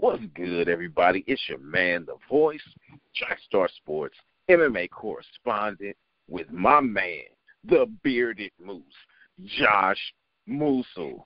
[0.00, 1.22] What's good, everybody?
[1.26, 2.62] It's your man, the voice,
[3.14, 4.16] Trackstar Sports
[4.48, 5.94] MMA correspondent
[6.26, 7.24] with my man,
[7.64, 8.82] the bearded moose,
[9.44, 10.00] Josh
[10.48, 11.24] Musil.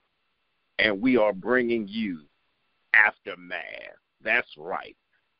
[0.77, 2.23] And we are bringing you
[2.93, 3.95] Aftermath.
[4.21, 4.97] That's right.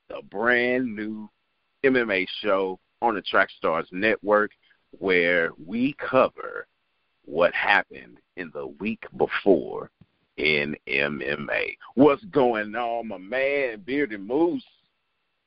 [0.08, 1.30] The brand new
[1.86, 4.52] MMA show on the Trackstars Network
[5.00, 6.68] where we cover
[7.26, 9.91] what happened in the week before
[10.38, 11.77] in MMA.
[11.95, 14.63] What's going on, my man, Bearded Moose?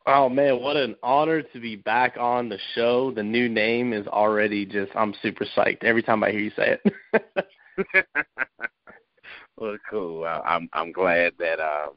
[0.06, 3.10] Oh man, what an honor to be back on the show.
[3.10, 6.78] The new name is already just I'm super psyched every time I hear you say
[7.12, 8.06] it.
[9.58, 10.24] well, cool.
[10.24, 11.94] I'm I'm glad that um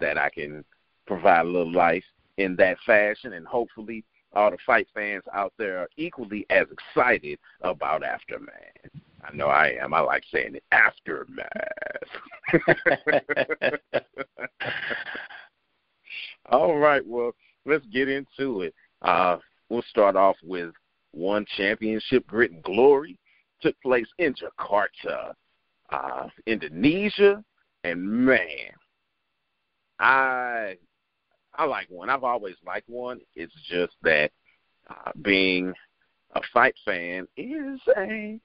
[0.00, 0.64] that I can
[1.06, 2.04] provide a little life
[2.36, 7.38] in that fashion, and hopefully all the fight fans out there are equally as excited
[7.62, 8.52] about Aftermath.
[9.22, 9.92] I know I am.
[9.94, 11.46] I like saying it aftermath.
[16.50, 17.32] All right, well,
[17.66, 18.74] let's get into it.
[19.02, 19.36] Uh,
[19.68, 20.72] we'll start off with
[21.12, 23.18] one championship grit and glory
[23.60, 25.32] took place in Jakarta,
[25.90, 27.44] uh, Indonesia,
[27.84, 28.72] and man,
[29.98, 30.76] I
[31.54, 32.08] I like one.
[32.08, 33.20] I've always liked one.
[33.34, 34.30] It's just that
[34.88, 35.74] uh, being
[36.34, 38.40] a fight fan is a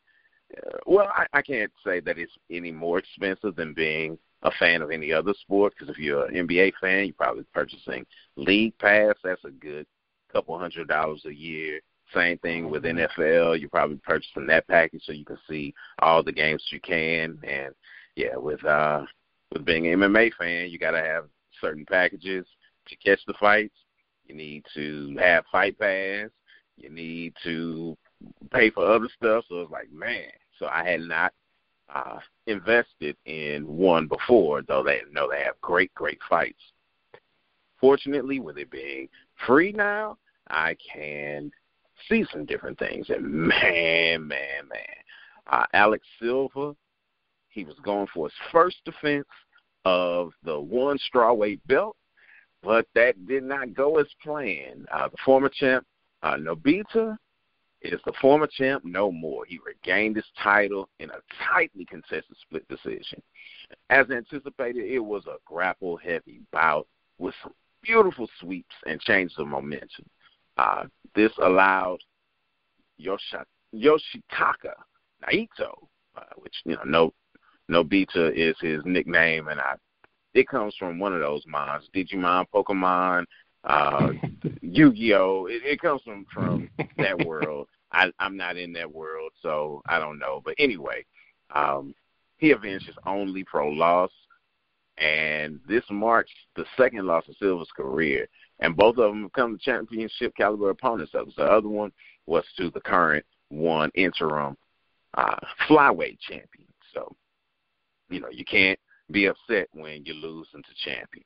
[0.85, 4.91] well, I, I can't say that it's any more expensive than being a fan of
[4.91, 5.73] any other sport.
[5.73, 9.15] Because if you're an NBA fan, you're probably purchasing League Pass.
[9.23, 9.85] That's a good
[10.31, 11.79] couple hundred dollars a year.
[12.13, 13.59] Same thing with NFL.
[13.59, 17.39] You're probably purchasing that package so you can see all the games you can.
[17.43, 17.73] And
[18.15, 19.05] yeah, with uh
[19.51, 21.25] with being an MMA fan, you got to have
[21.61, 22.45] certain packages
[22.87, 23.75] to catch the fights.
[24.27, 26.29] You need to have Fight Pass.
[26.77, 27.97] You need to
[28.51, 29.45] pay for other stuff.
[29.49, 30.29] So it's like, man.
[30.59, 31.33] So I had not
[31.93, 36.61] uh, invested in one before, though they know they have great, great fights.
[37.79, 39.09] Fortunately, with it being
[39.45, 40.17] free now,
[40.47, 41.51] I can
[42.09, 43.09] see some different things.
[43.09, 44.95] And man, man, man,
[45.47, 46.75] uh, Alex Silva,
[47.49, 49.27] he was going for his first defense
[49.83, 51.95] of the one strawweight belt,
[52.63, 54.87] but that did not go as planned.
[54.91, 55.85] Uh, the former champ,
[56.23, 57.17] uh, Nobita,
[57.93, 59.45] is the former champ no more.
[59.45, 61.19] He regained his title in a
[61.51, 63.21] tightly contested split decision.
[63.89, 66.87] As anticipated, it was a grapple heavy bout
[67.17, 70.05] with some beautiful sweeps and changes of momentum.
[70.57, 70.85] Uh,
[71.15, 71.99] this allowed
[72.99, 74.73] Yoshitaka
[75.23, 77.13] Naito, uh, which you know, no
[77.69, 79.75] Nobita is his nickname, and I
[80.35, 83.25] it comes from one of those mons, Digimon, Pokemon,
[83.65, 84.09] uh,
[84.61, 85.47] Yu-Gi-Oh.
[85.47, 87.67] It, it comes from from that world.
[87.91, 90.41] I, I'm not in that world, so I don't know.
[90.43, 91.05] But anyway,
[91.53, 91.93] um,
[92.37, 94.11] he avenged his only pro loss,
[94.97, 98.27] and this marks the second loss of Silva's career.
[98.59, 101.11] And both of them have come to championship caliber opponents.
[101.11, 101.91] So the other one
[102.25, 104.55] was to the current one interim
[105.15, 105.37] uh,
[105.67, 106.67] flyweight champion.
[106.93, 107.15] So,
[108.09, 108.79] you know, you can't
[109.11, 111.25] be upset when you're losing to champions.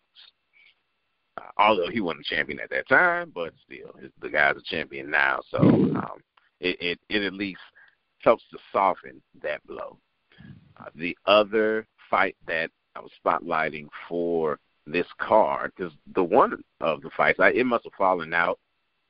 [1.57, 5.41] Although he wasn't a champion at that time, but still, the guy's a champion now.
[5.49, 6.21] So um,
[6.59, 7.59] it, it, it at least
[8.19, 9.97] helps to soften that blow.
[10.77, 17.01] Uh, the other fight that I was spotlighting for this card, because the one of
[17.01, 18.59] the fights, I, it must have fallen out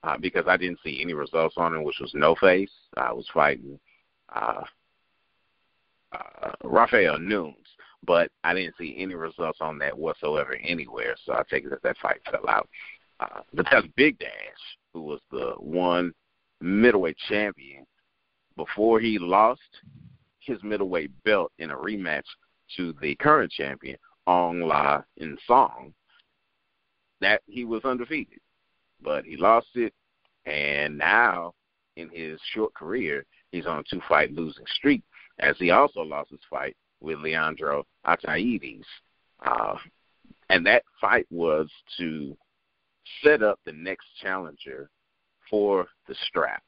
[0.04, 2.72] uh, because I didn't see any results on it, which was no face.
[2.98, 3.80] I was fighting
[4.34, 4.64] uh,
[6.12, 7.56] uh, Rafael Nunes,
[8.06, 11.16] but I didn't see any results on that whatsoever anywhere.
[11.26, 12.70] So I take it that that fight fell out.
[13.20, 14.28] Uh, but that's Bigdash,
[14.94, 16.14] who was the one
[16.62, 17.86] middleweight champion
[18.56, 19.62] before he lost
[20.40, 22.24] his middleweight belt in a rematch
[22.78, 25.94] to the current champion, Aung La N Sang,
[27.22, 28.40] that he was undefeated.
[29.02, 29.94] But he lost it,
[30.46, 31.54] and now
[31.96, 35.04] in his short career, he's on a two fight losing streak,
[35.40, 38.84] as he also lost his fight with Leandro Ataides.
[39.46, 39.76] Uh,
[40.50, 42.36] and that fight was to
[43.24, 44.90] set up the next challenger
[45.50, 46.64] for the strap.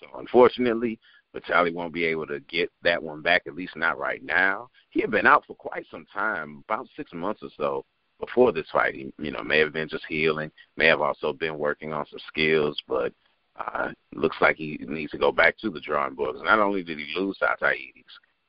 [0.00, 0.98] So unfortunately,
[1.34, 4.68] Vitaly won't be able to get that one back, at least not right now.
[4.90, 7.84] He had been out for quite some time, about six months or so
[8.20, 8.94] before this fight.
[8.94, 12.20] He, you know, may have been just healing, may have also been working on some
[12.28, 13.12] skills, but
[13.56, 16.36] uh, looks like he needs to go back to the drawing board.
[16.42, 18.04] Not only did he lose to Ataides,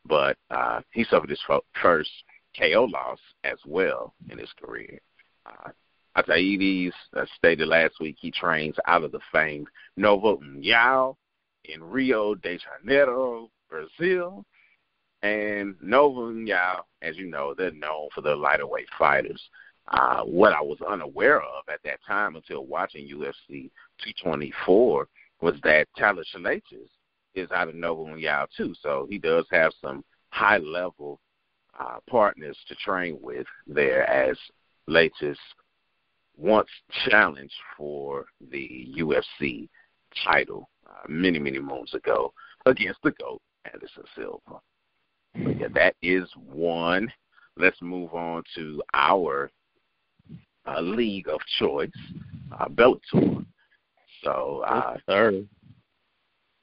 [0.06, 1.42] but uh, he suffered his
[1.82, 2.10] first
[2.58, 5.00] KO loss as well in his career.
[5.46, 5.70] Uh,
[6.18, 11.16] Ataides uh, stated last week he trains out of the famed Nova União
[11.66, 14.44] in Rio de Janeiro, Brazil.
[15.22, 19.42] And Nova União, as you know, they're known for their lighter weight fighters.
[19.90, 23.72] uh, what I was unaware of at that time until watching UFC
[24.04, 25.08] 224
[25.42, 26.90] was that Thales Leites
[27.36, 31.20] is out of Nova União too, so he does have some high level
[31.80, 34.38] uh, partners to train with there as
[34.90, 35.38] Leites
[36.38, 36.70] once
[37.08, 39.70] challenged for the UFC
[40.24, 42.34] title uh, many, many moons ago
[42.66, 43.42] against the GOAT,
[43.72, 44.62] Anderson Silva.
[45.36, 47.12] But yeah, that is one.
[47.58, 49.52] Let's move on to our
[50.66, 51.90] uh, league of choice,
[52.58, 53.46] uh, Bellator.
[54.24, 55.48] So, uh, third.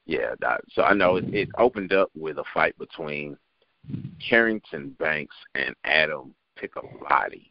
[0.07, 3.37] Yeah, that, so I know it, it opened up with a fight between
[4.27, 7.51] Carrington Banks and Adam Piccolotti.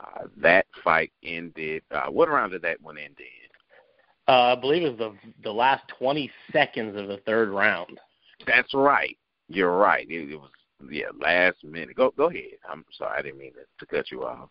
[0.00, 1.82] Uh, that fight ended.
[1.90, 4.32] Uh, what round did that one end in?
[4.32, 8.00] Uh, I believe it was the the last 20 seconds of the third round.
[8.46, 9.16] That's right.
[9.48, 10.06] You're right.
[10.08, 10.50] It, it was
[10.90, 11.96] yeah, last minute.
[11.96, 12.58] Go go ahead.
[12.68, 14.48] I'm sorry, I didn't mean to, to cut you off.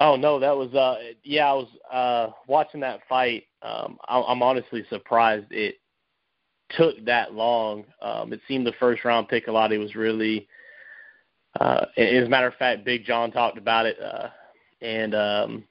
[0.00, 3.44] Oh no, that was uh yeah, I was uh watching that fight.
[3.62, 5.76] Um I I'm honestly surprised it
[6.76, 7.84] took that long.
[8.00, 10.48] Um it seemed the first round Piccolotti was really
[11.60, 14.28] uh as a matter of fact Big John talked about it uh
[14.80, 15.64] and um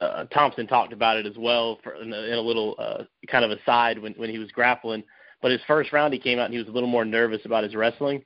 [0.00, 3.44] uh, Thompson talked about it as well for in a, in a little uh, kind
[3.44, 5.02] of aside when when he was grappling.
[5.42, 7.64] But his first round, he came out and he was a little more nervous about
[7.64, 8.24] his wrestling.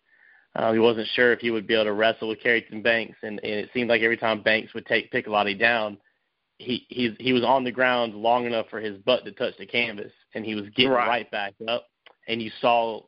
[0.56, 3.38] Uh, he wasn't sure if he would be able to wrestle with Carrington Banks, and,
[3.44, 5.96] and it seemed like every time Banks would take Piccolotti down,
[6.60, 9.66] he he he was on the ground long enough for his butt to touch the
[9.66, 11.86] canvas, and he was getting right, right back up.
[12.28, 13.02] And you saw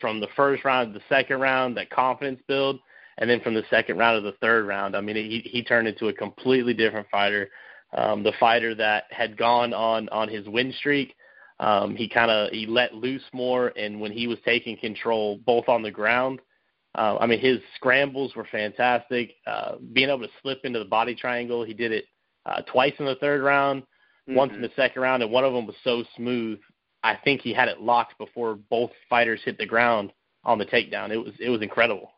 [0.00, 2.80] from the first round to the second round that confidence build,
[3.18, 5.88] and then from the second round to the third round, I mean, he he turned
[5.88, 7.50] into a completely different fighter.
[7.94, 11.14] Um, the fighter that had gone on on his win streak
[11.62, 15.68] um, he kind of he let loose more, and when he was taking control, both
[15.68, 16.40] on the ground,
[16.96, 19.34] uh, I mean his scrambles were fantastic.
[19.46, 22.06] Uh, being able to slip into the body triangle, he did it
[22.46, 24.34] uh, twice in the third round, mm-hmm.
[24.34, 26.58] once in the second round, and one of them was so smooth.
[27.02, 30.12] I think he had it locked before both fighters hit the ground
[30.44, 31.10] on the takedown.
[31.10, 32.12] It was it was incredible.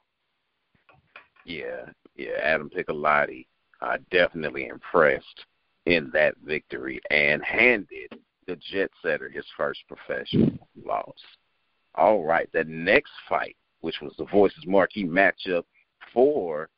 [1.45, 1.87] Yeah,
[2.17, 2.39] yeah.
[2.43, 3.47] Adam Piccolotti
[3.81, 5.45] uh, definitely impressed
[5.87, 11.13] in that victory and handed the Jet Setter his first professional loss.
[11.95, 15.65] All right, the next fight, which was the Voices marquee matchup
[16.13, 16.69] for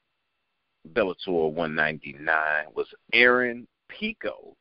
[0.92, 4.56] Bellator 199, was Aaron Pico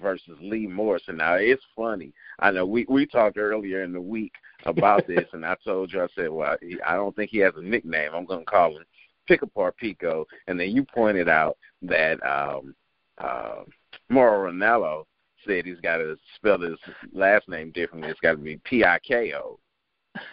[0.00, 1.16] versus Lee Morrison.
[1.16, 2.12] Now it's funny.
[2.38, 4.32] I know we we talked earlier in the week
[4.64, 7.62] about this, and I told you I said, well, I don't think he has a
[7.62, 8.12] nickname.
[8.14, 8.84] I'm going to call him
[9.26, 12.74] Pick Apart Pico, and then you pointed out that um,
[13.18, 13.62] uh,
[14.08, 15.04] Mauro Ranallo
[15.46, 16.78] said he's got to spell his
[17.12, 18.10] last name differently.
[18.10, 19.58] It's got to be P I K O.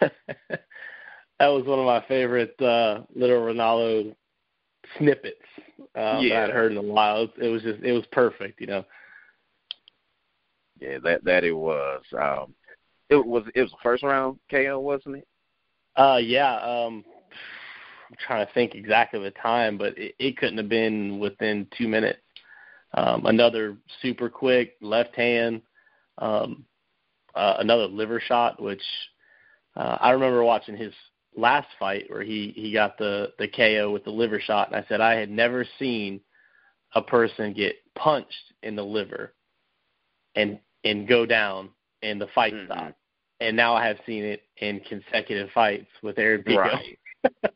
[0.00, 4.14] that was one of my favorite uh, little Ranallo
[4.98, 5.36] snippets
[5.96, 6.40] uh, yeah.
[6.40, 7.28] that I'd heard in a while.
[7.40, 8.84] It was just it was perfect, you know.
[10.80, 12.02] Yeah, that that it was.
[12.18, 12.54] Um,
[13.10, 15.28] it was it was the first round KO, wasn't it?
[15.96, 16.56] Uh, yeah.
[16.56, 17.04] Um,
[18.10, 21.88] I'm trying to think exactly the time, but it, it couldn't have been within two
[21.88, 22.20] minutes.
[22.94, 25.62] Um, another super quick left hand,
[26.18, 26.64] um,
[27.34, 28.82] uh, another liver shot, which
[29.76, 30.92] uh, I remember watching his
[31.36, 34.84] last fight where he he got the the KO with the liver shot, and I
[34.88, 36.20] said I had never seen
[36.94, 39.34] a person get punched in the liver
[40.34, 41.70] and and go down
[42.02, 42.72] and the fight mm-hmm.
[42.72, 42.96] stop.
[43.40, 46.60] And now I have seen it in consecutive fights with Aaron Pico.
[46.60, 46.98] Right.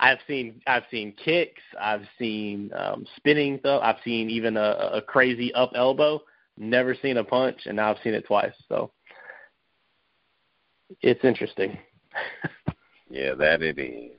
[0.00, 5.02] I've seen I've seen kicks, I've seen um, spinning stuff, I've seen even a, a
[5.02, 6.20] crazy up elbow.
[6.58, 8.52] Never seen a punch, and now I've seen it twice.
[8.68, 8.90] So
[11.00, 11.78] it's interesting.
[13.12, 14.18] Yeah, that it is.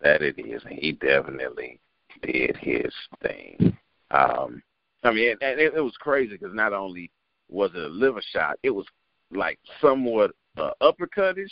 [0.00, 1.80] That it is, and he definitely
[2.22, 3.76] did his thing.
[4.12, 4.62] Um,
[5.02, 7.10] I mean, it, it, it was crazy because not only
[7.50, 8.86] was it a liver shot, it was
[9.32, 11.50] like somewhat uh, uppercutish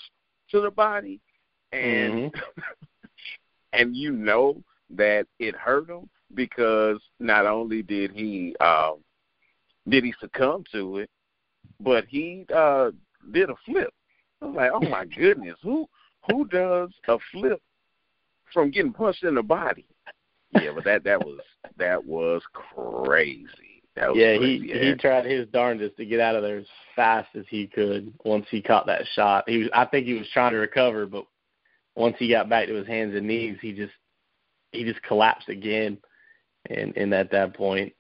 [0.53, 1.21] to the body,
[1.73, 2.61] and mm-hmm.
[3.73, 8.99] and you know that it hurt him because not only did he um,
[9.89, 11.11] did he succumb to it,
[11.81, 12.93] but he uh,
[13.33, 13.93] did a flip.
[14.41, 15.89] I was like, oh my goodness, who
[16.31, 17.61] who does a flip
[18.53, 19.87] from getting punched in the body?
[20.53, 21.41] Yeah, but that that was
[21.79, 23.83] that was crazy.
[23.97, 24.59] That was yeah, crazy.
[24.61, 24.91] he yeah.
[24.91, 28.47] he tried his darndest to get out of there as fast as he could once
[28.51, 29.49] he caught that shot.
[29.49, 31.27] He was I think he was trying to recover, but
[31.97, 33.93] once he got back to his hands and knees, he just
[34.73, 35.99] he just collapsed again,
[36.71, 37.93] and and at that point,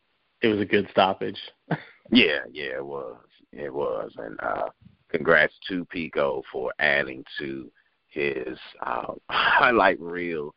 [0.43, 1.39] it was a good stoppage.
[2.11, 3.17] yeah, yeah, it was,
[3.53, 4.69] it was, and uh,
[5.11, 7.71] congrats to Pico for adding to
[8.15, 10.55] his uh, highlight reel.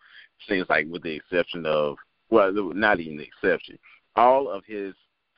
[0.47, 1.97] Seems like, with the exception of
[2.29, 3.79] well, not even the exception.
[4.15, 4.93] All of his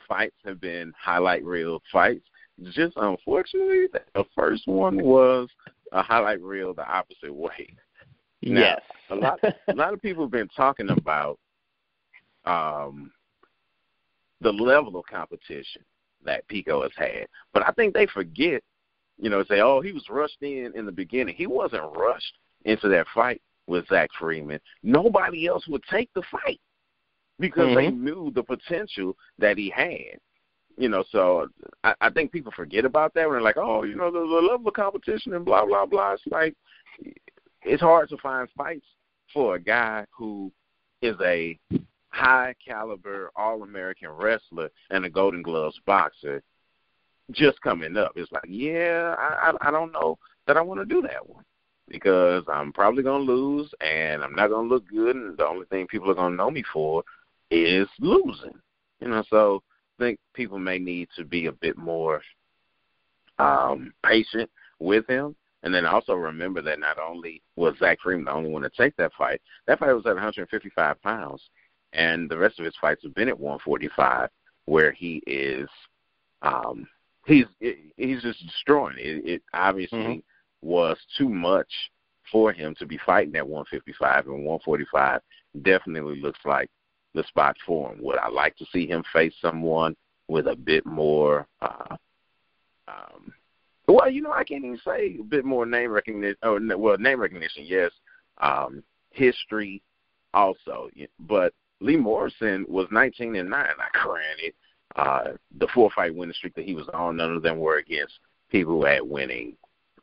[0.07, 2.25] fights have been highlight reel fights.
[2.73, 5.47] Just unfortunately, the first one was
[5.91, 7.73] a highlight reel the opposite way.
[8.41, 8.81] Now, yes.
[9.09, 11.39] a lot a lot of people have been talking about
[12.45, 13.11] um
[14.41, 15.83] the level of competition
[16.23, 17.27] that Pico has had.
[17.53, 18.63] But I think they forget,
[19.19, 21.35] you know, say, oh, he was rushed in in the beginning.
[21.35, 22.33] He wasn't rushed
[22.65, 24.59] into that fight with Zach Freeman.
[24.81, 26.59] Nobody else would take the fight
[27.39, 27.75] because mm-hmm.
[27.75, 30.19] they knew the potential that he had.
[30.77, 31.47] You know, so
[31.83, 34.47] I, I think people forget about that when they're like, oh, you know, the, the
[34.49, 36.13] level of competition and blah blah blah.
[36.13, 36.55] It's like
[37.63, 38.85] it's hard to find fights
[39.33, 40.51] for a guy who
[41.01, 41.59] is a
[42.09, 46.41] high caliber All American wrestler and a Golden Gloves boxer
[47.31, 48.12] just coming up.
[48.15, 50.17] It's like, yeah, I I, I don't know
[50.48, 51.43] that I want to do that one
[51.88, 55.88] because I'm probably gonna lose and I'm not gonna look good, and the only thing
[55.88, 57.03] people are gonna know me for
[57.51, 58.59] is losing.
[59.00, 59.63] You know, so
[60.00, 62.21] I think people may need to be a bit more
[63.38, 65.36] um patient with him.
[65.62, 68.95] And then also remember that not only was Zach Freeman the only one to take
[68.95, 71.41] that fight, that fight was at 155 pounds
[71.93, 74.29] and the rest of his fights have been at 145,
[74.65, 75.67] where he is,
[76.41, 76.88] um,
[77.29, 77.45] he's
[77.98, 78.95] he's just destroying.
[78.98, 80.67] It, it obviously mm-hmm.
[80.67, 81.71] was too much
[82.31, 85.21] for him to be fighting at 155 and 145.
[85.62, 86.69] Definitely looks like
[87.13, 88.00] the spot for him.
[88.03, 89.95] Would I like to see him face someone
[90.27, 91.48] with a bit more?
[91.62, 91.95] Uh,
[92.88, 93.33] um,
[93.88, 96.38] well, you know, I can't even say a bit more name recognition.
[96.43, 97.91] Oh, well, name recognition, yes.
[98.39, 99.81] Um, history,
[100.33, 100.89] also,
[101.21, 103.65] but Lee Morrison was 19 and nine.
[103.77, 104.53] Now, granted,
[105.00, 108.20] uh, the four fight winning streak that he was on, none of them were against
[108.50, 109.56] people who had winning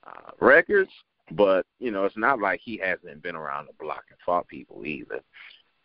[0.07, 0.91] uh, records.
[1.33, 4.87] But you know, it's not like he hasn't been around the block and fought people
[4.87, 5.21] either.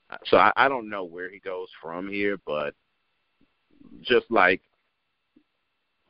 [0.10, 2.74] Uh, so I, I don't know where he goes from here, but
[4.02, 4.62] just like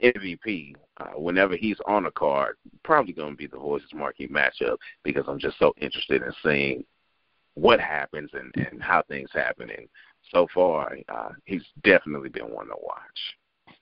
[0.03, 4.77] MVP, uh, whenever he's on a card, probably going to be the Voices marquee matchup
[5.03, 6.85] because I'm just so interested in seeing
[7.55, 9.71] what happens and, and how things happen.
[9.71, 9.87] And
[10.31, 13.75] so far, uh, he's definitely been one to watch.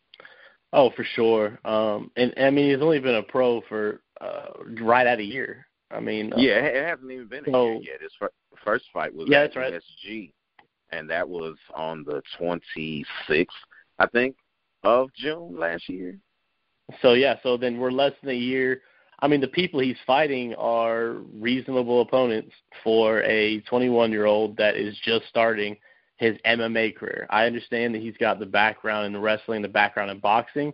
[0.72, 1.60] Oh, for sure.
[1.66, 4.48] Um, and I mean, he's only been a pro for uh,
[4.82, 5.66] right at a year.
[5.92, 8.02] I mean, uh, yeah, it hasn't even been a so, year yet.
[8.02, 8.32] His fir-
[8.64, 9.74] first fight was yeah, at right.
[9.74, 10.32] SG,
[10.92, 13.46] and that was on the 26th,
[13.98, 14.36] I think,
[14.84, 16.20] of June last year.
[17.02, 18.82] So yeah, so then we're less than a year
[19.22, 22.54] I mean, the people he's fighting are reasonable opponents
[22.84, 25.76] for a 21 year old that is just starting
[26.20, 27.26] his MMA career.
[27.30, 30.74] I understand that he's got the background in wrestling, the background in boxing,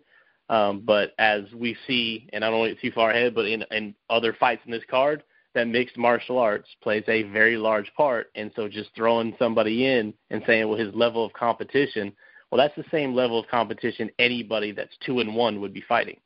[0.50, 3.46] um, but as we see, and I don't want to get too far ahead, but
[3.46, 5.24] in, in other fights in this card,
[5.54, 8.32] that mixed martial arts plays a very large part.
[8.36, 12.12] And so just throwing somebody in and saying, well, his level of competition,
[12.52, 16.18] well, that's the same level of competition anybody that's two and one would be fighting.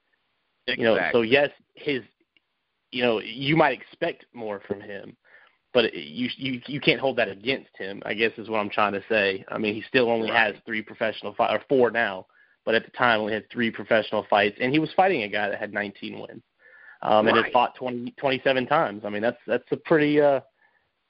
[0.66, 0.84] Exactly.
[0.84, 2.02] You know, so yes, his,
[2.92, 5.16] you know, you might expect more from him,
[5.74, 8.02] but you you you can't hold that against him.
[8.06, 9.46] I guess is what I'm trying to say.
[9.50, 10.54] I mean, he still only right.
[10.54, 12.26] has three professional fight or four now,
[12.66, 15.50] but at the time only had three professional fights, and he was fighting a guy
[15.50, 16.42] that had 19 wins,
[17.02, 17.36] um, right.
[17.36, 19.04] and had fought 20 27 times.
[19.06, 20.42] I mean, that's that's a pretty uh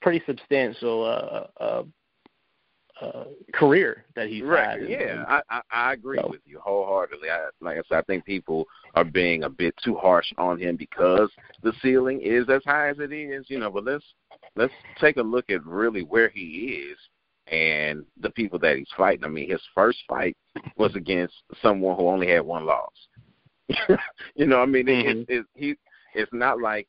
[0.02, 1.82] pretty substantial uh, uh
[3.00, 3.24] uh,
[3.54, 4.78] career that he's right.
[4.78, 4.88] had.
[4.88, 6.28] Yeah, I, I I agree so.
[6.28, 7.30] with you wholeheartedly.
[7.30, 10.76] I, like I said, I think people are being a bit too harsh on him
[10.76, 11.30] because
[11.62, 13.46] the ceiling is as high as it is.
[13.48, 14.04] You know, but let's
[14.56, 16.98] let's take a look at really where he is
[17.46, 19.24] and the people that he's fighting.
[19.24, 20.36] I mean, his first fight
[20.76, 22.92] was against someone who only had one loss.
[24.34, 25.20] you know, I mean, mm-hmm.
[25.20, 25.74] it, it, it, he
[26.14, 26.88] it's not like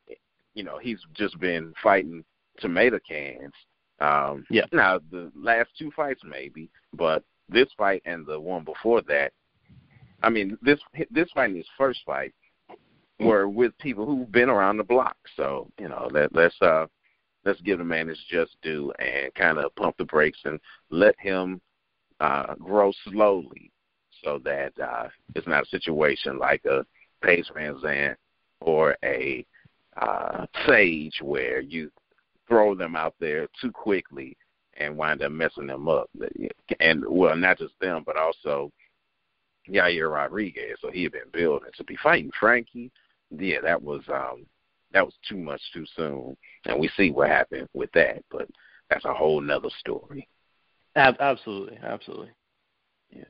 [0.56, 2.24] you know he's just been fighting
[2.60, 3.54] tomato cans
[4.02, 4.66] um, yeah.
[4.74, 9.32] Now the last two fights maybe, but this fight and the one before that,
[10.24, 10.80] I mean this
[11.12, 12.34] this fight and his first fight
[13.20, 15.16] were with people who've been around the block.
[15.38, 16.88] So you know let let's uh
[17.46, 21.16] let's give the man his just due and kind of pump the brakes and let
[21.20, 21.62] him
[22.20, 23.72] uh grow slowly,
[24.24, 26.86] so that uh it's not a situation like a
[27.24, 28.16] Paige VanZant
[28.60, 29.46] or a
[29.98, 31.92] uh Sage where you
[32.48, 34.38] throw them out there too quickly
[34.78, 36.10] and wind up messing them up.
[36.80, 38.72] And well, not just them, but also
[39.70, 40.78] Yair Rodriguez.
[40.82, 42.92] So he had been building to be fighting Frankie.
[43.30, 44.46] Yeah, that was um
[44.94, 48.24] that was too much too soon, and we see what happened with that.
[48.30, 48.48] But
[48.90, 50.28] that's a whole nother story.
[50.96, 52.32] Absolutely, absolutely.
[53.10, 53.24] Yeah.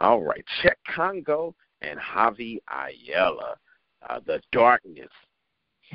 [0.00, 3.56] All right, Cheick Kongo and Javi Ayala.
[4.08, 5.08] Uh, the darkness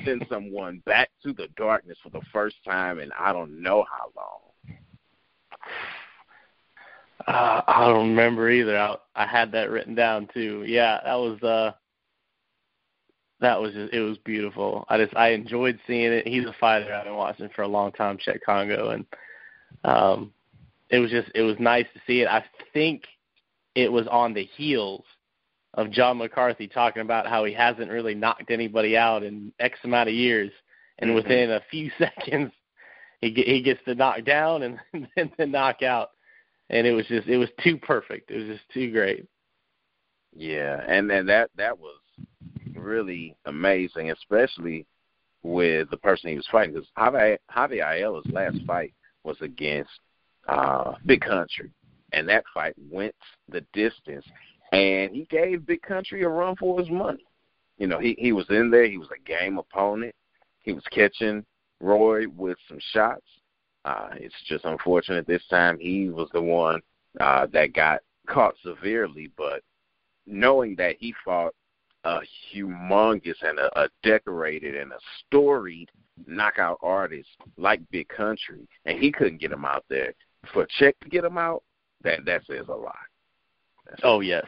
[0.03, 4.11] send someone back to the darkness for the first time and I don't know how
[4.15, 4.77] long.
[7.27, 8.77] Uh, I don't remember either.
[8.77, 10.63] I, I had that written down too.
[10.65, 11.73] Yeah, that was uh
[13.41, 14.85] that was just, it was beautiful.
[14.87, 16.27] I just I enjoyed seeing it.
[16.27, 19.05] He's a fighter I've been watching for a long time, Cheick Kongo, and
[19.83, 20.31] um,
[20.89, 22.27] it was just it was nice to see it.
[22.27, 23.03] I think
[23.75, 25.03] it was on the heels
[25.73, 30.09] of John McCarthy talking about how he hasn't really knocked anybody out in X amount
[30.09, 30.51] of years,
[30.99, 31.15] and mm-hmm.
[31.15, 32.51] within a few seconds,
[33.21, 34.79] he he gets to knock down and
[35.15, 36.11] then the knock out,
[36.69, 38.29] and it was just it was too perfect.
[38.29, 39.25] It was just too great.
[40.35, 41.97] Yeah, and then that that was
[42.81, 44.85] really amazing, especially
[45.43, 46.73] with the person he was fighting.
[46.73, 49.91] Because Javi, Javi Ayala's last fight was against
[50.47, 51.71] uh, Big Country,
[52.13, 53.15] and that fight went
[53.49, 54.25] the distance.
[54.71, 57.25] And he gave Big Country a run for his money.
[57.77, 58.85] You know, he he was in there.
[58.85, 60.13] He was a game opponent.
[60.59, 61.43] He was catching
[61.79, 63.25] Roy with some shots.
[63.83, 66.79] Uh, it's just unfortunate this time he was the one
[67.19, 69.31] uh, that got caught severely.
[69.35, 69.63] But
[70.27, 71.53] knowing that he fought
[72.03, 72.19] a
[72.53, 75.89] humongous and a, a decorated and a storied
[76.27, 80.13] knockout artist like Big Country, and he couldn't get him out there.
[80.53, 81.63] For Cheick to get him out,
[82.03, 82.95] that that says a lot.
[83.87, 84.45] That's oh yes.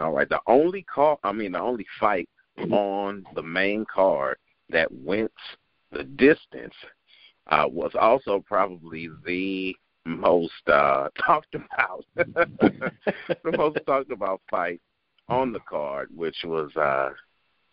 [0.00, 0.28] All right.
[0.28, 2.28] The only call, I mean, the only fight
[2.70, 4.36] on the main card
[4.70, 5.32] that went
[5.90, 6.74] the distance
[7.48, 14.80] uh, was also probably the most uh, talked about, the most talked about fight
[15.32, 17.10] on the card, which was uh,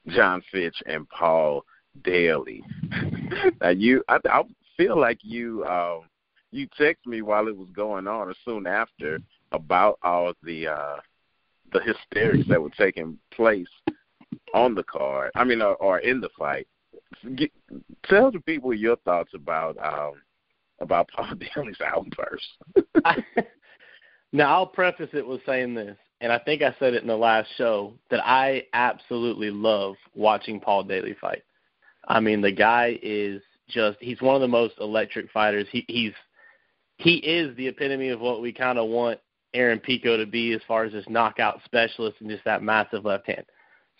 [0.07, 1.65] John Fitch and Paul
[2.03, 2.63] Daley.
[3.61, 4.43] now you, I, I
[4.77, 6.03] feel like you, um,
[6.51, 9.19] you text me while it was going on, or soon after,
[9.51, 10.95] about all the uh,
[11.73, 13.67] the hysterics that were taking place
[14.53, 15.31] on the card.
[15.35, 16.67] I mean, or, or in the fight.
[17.35, 17.51] Get,
[18.05, 20.13] tell the people your thoughts about um,
[20.79, 22.47] about Paul Daley's outburst.
[24.31, 27.15] now, I'll preface it with saying this and I think I said it in the
[27.15, 31.43] last show that I absolutely love watching Paul Daley fight.
[32.07, 35.67] I mean, the guy is just he's one of the most electric fighters.
[35.71, 36.13] He he's
[36.97, 39.19] he is the epitome of what we kind of want
[39.53, 43.27] Aaron Pico to be as far as this knockout specialist and just that massive left
[43.27, 43.45] hand.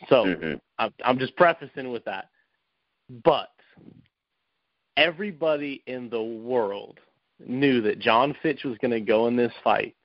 [0.08, 0.54] So mm-hmm.
[0.78, 2.30] I'm, I'm just prefacing with that.
[3.24, 3.50] But
[4.98, 7.00] everybody in the world
[7.40, 9.96] knew that John Fitch was going to go in this fight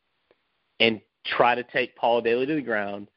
[0.81, 3.09] and try to take Paul Daley to the ground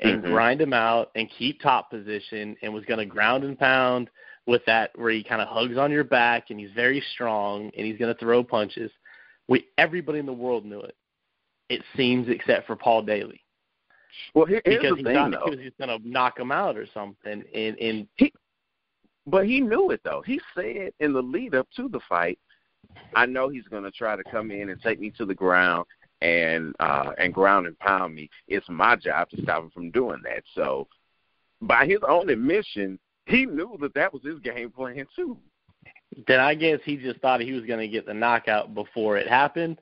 [0.00, 0.32] and mm-hmm.
[0.32, 4.10] grind him out and keep top position and was going to ground and pound
[4.46, 7.86] with that where he kind of hugs on your back and he's very strong and
[7.86, 8.90] he's going to throw punches.
[9.48, 10.96] We everybody in the world knew it.
[11.68, 13.42] It seems except for Paul Daley.
[14.34, 15.50] Well, here, here's because the thing, though.
[15.50, 17.44] he was going to knock him out or something.
[17.54, 18.32] And and he,
[19.26, 20.22] but he knew it though.
[20.26, 22.38] He said in the lead up to the fight,
[23.14, 25.86] I know he's going to try to come in and take me to the ground
[26.22, 28.30] and uh, and ground and pound me.
[28.46, 30.44] It's my job to stop him from doing that.
[30.54, 30.86] So,
[31.60, 35.36] by his own admission, he knew that that was his game plan too.
[36.28, 39.26] Then I guess he just thought he was going to get the knockout before it
[39.26, 39.80] happened.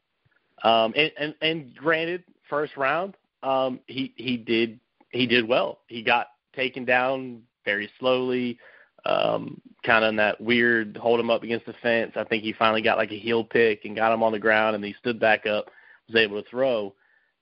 [0.62, 5.80] Um, and, and and granted, first round, um, he he did he did well.
[5.88, 8.58] He got taken down very slowly,
[9.04, 12.12] um, kind of in that weird hold him up against the fence.
[12.16, 14.74] I think he finally got like a heel pick and got him on the ground,
[14.74, 15.70] and he stood back up
[16.12, 16.94] was able to throw.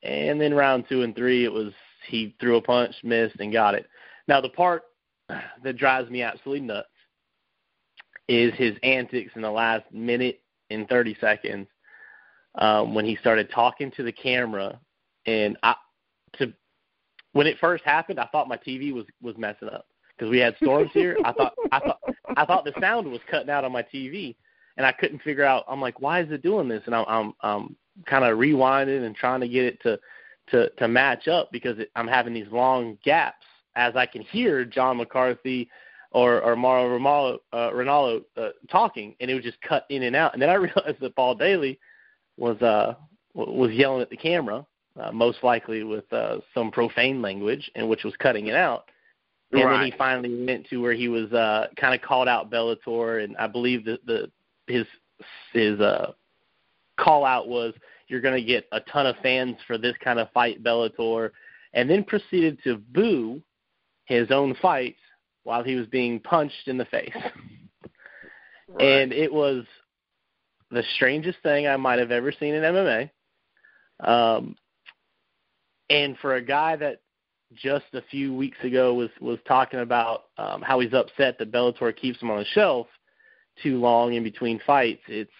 [0.03, 1.73] And then round two and three, it was
[2.07, 3.87] he threw a punch, missed, and got it.
[4.27, 4.83] Now the part
[5.29, 6.89] that drives me absolutely nuts
[8.29, 11.67] is his antics in the last minute and 30 seconds
[12.57, 14.79] um, when he started talking to the camera.
[15.27, 15.75] And I,
[16.35, 16.53] to
[17.33, 20.57] when it first happened, I thought my TV was was messing up because we had
[20.57, 21.17] storms here.
[21.25, 22.01] I thought I thought
[22.37, 24.37] I thought the sound was cutting out on my TV,
[24.77, 25.65] and I couldn't figure out.
[25.69, 26.83] I'm like, why is it doing this?
[26.87, 29.99] And I'm I'm, I'm kind of rewinding and trying to get it to
[30.51, 33.45] to to match up because it, I'm having these long gaps
[33.77, 35.71] as I can hear John McCarthy
[36.11, 40.17] or or Mauro Ranallo, uh, Ranallo uh, talking, and it would just cut in and
[40.17, 40.33] out.
[40.33, 41.79] And then I realized that Paul Daley
[42.37, 42.95] was uh
[43.35, 44.67] was yelling at the camera,
[44.99, 48.91] uh, most likely with uh, some profane language, and which was cutting it out.
[49.53, 49.79] And right.
[49.79, 53.37] then he finally went to where he was uh, kind of called out Bellator, and
[53.37, 54.31] I believe that the
[54.67, 54.87] his
[55.53, 56.13] his uh,
[56.99, 57.75] call out was
[58.09, 61.31] you're going to get a ton of fans for this kind of fight, Bellator,
[61.75, 63.43] and then proceeded to boo
[64.07, 64.97] his own fight
[65.45, 67.11] while he was being punched in the face.
[68.71, 68.85] Right.
[68.85, 69.65] And it was
[70.71, 73.11] the strangest thing I might have ever seen in MMA.
[74.01, 74.57] Um,
[75.89, 77.01] and for a guy that
[77.55, 81.97] just a few weeks ago was was talking about um, how he's upset that Bellator
[81.97, 82.87] keeps him on the shelf
[83.63, 85.31] too long in between fights, it's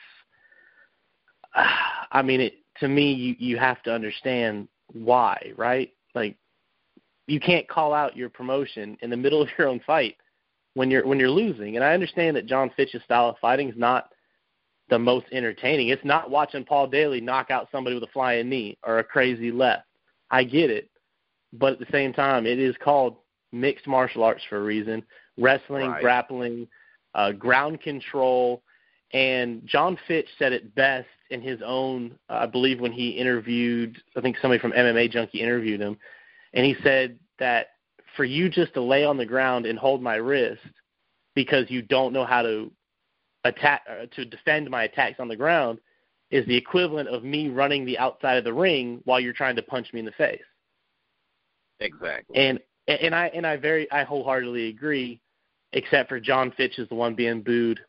[2.13, 5.93] I mean, it to me, you you have to understand why, right?
[6.15, 6.37] Like,
[7.27, 10.17] you can't call out your promotion in the middle of your own fight
[10.75, 11.77] when you're when you're losing.
[11.77, 14.13] And I understand that John Fitch's style of fighting is not
[14.91, 15.89] the most entertaining.
[15.89, 19.51] It's not watching Paul Daley knock out somebody with a flying knee or a crazy
[19.51, 19.85] left.
[20.31, 20.91] I get it,
[21.53, 23.17] but at the same time, it is called
[23.53, 25.03] mixed martial arts for a reason.
[25.37, 26.03] Wrestling, right.
[26.03, 26.67] grappling,
[27.15, 28.63] uh, ground control,
[29.13, 32.19] and John Fitch said it best in his own.
[32.29, 35.99] I believe when he interviewed, I think somebody from MMA Junkie interviewed him,
[36.55, 37.69] and he said that
[38.17, 40.63] for you just to lay on the ground and hold my wrist
[41.35, 42.71] because you don't know how to
[43.45, 45.79] attack uh, to defend my attacks on the ground
[46.31, 49.63] is the equivalent of me running the outside of the ring while you're trying to
[49.63, 50.43] punch me in the face.
[51.81, 52.37] Exactly.
[52.37, 55.21] And and I and I very I wholeheartedly agree,
[55.73, 57.81] except for John Fitch is the one being booed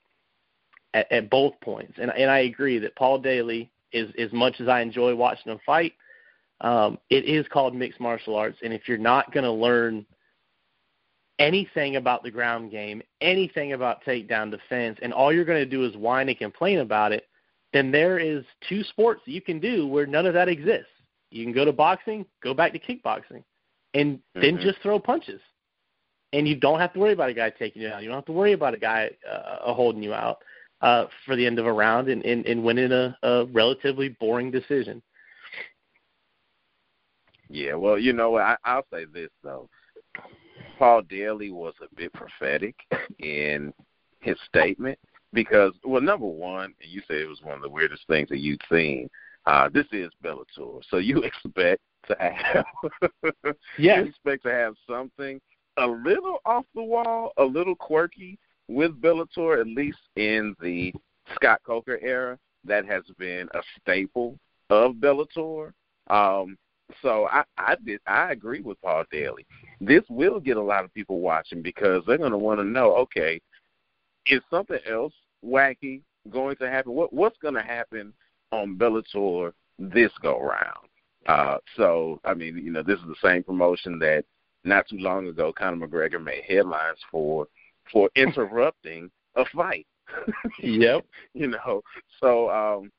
[0.93, 1.93] at, at both points.
[2.02, 5.60] And and I agree that Paul Daley is as much as I enjoy watching him
[5.65, 5.93] fight,
[6.62, 8.60] um, it is called mixed martial arts.
[8.63, 10.06] And if you're not going to learn
[11.39, 15.86] anything about the ground game, anything about takedown defense, and all you're going to do
[15.86, 17.28] is whine and complain about it,
[17.71, 20.91] then there is two sports you can do where none of that exists.
[21.32, 23.43] You can go to boxing, go back to kickboxing,
[23.93, 24.41] and mm-hmm.
[24.41, 25.41] then just throw punches.
[26.34, 28.04] And you don't have to worry about a guy taking you out.
[28.04, 30.39] You don't have to worry about a guy uh, holding you out
[30.82, 34.52] uh, for the end of a round and, and, and winning a, a relatively boring
[34.52, 35.02] decision.
[37.50, 39.70] Yeah, well, you know, I, I'll say this though.
[40.78, 42.76] Paul Daley was a bit prophetic
[43.20, 43.74] in
[44.20, 44.98] his statement
[45.34, 48.39] because, well, number one, and you said it was one of the weirdest things that
[48.39, 49.10] you'd seen.
[49.46, 52.65] Uh, this is Bellator, so you expect to have,
[53.78, 54.00] yes.
[54.00, 55.42] you expect to have something
[55.78, 58.38] a little off the wall, a little quirky
[58.69, 60.93] with Bellator, at least in the
[61.36, 62.38] Scott Coker era.
[62.65, 64.38] That has been a staple
[64.69, 65.71] of Bellator.
[66.08, 66.58] Um,
[67.01, 69.45] so I, I did I agree with Paul Daley.
[69.79, 72.95] This will get a lot of people watching because they're going to want to know.
[72.97, 73.39] Okay,
[74.25, 75.13] is something else
[75.45, 76.93] wacky going to happen?
[76.93, 78.13] What what's going to happen
[78.51, 80.88] on Bellator this go round?
[81.27, 84.25] Uh, so I mean, you know, this is the same promotion that
[84.63, 87.47] not too long ago Conor McGregor made headlines for
[87.91, 89.88] for interrupting a fight.
[90.62, 91.06] yep.
[91.34, 91.82] you know,
[92.19, 92.91] so um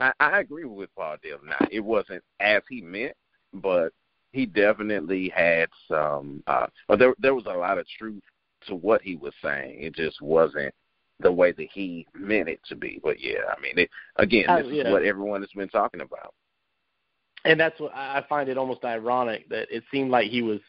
[0.00, 1.38] I, I agree with Paul Daley.
[1.44, 3.16] Now, it wasn't as he meant,
[3.52, 3.92] but
[4.32, 6.42] he definitely had some.
[6.46, 8.22] uh But there, there was a lot of truth
[8.66, 9.76] to what he was saying.
[9.80, 10.74] It just wasn't
[11.20, 13.00] the way that he meant it to be.
[13.02, 14.84] But yeah, I mean, it, again, this uh, yeah.
[14.84, 16.34] is what everyone has been talking about.
[17.44, 20.60] And that's what I find it almost ironic that it seemed like he was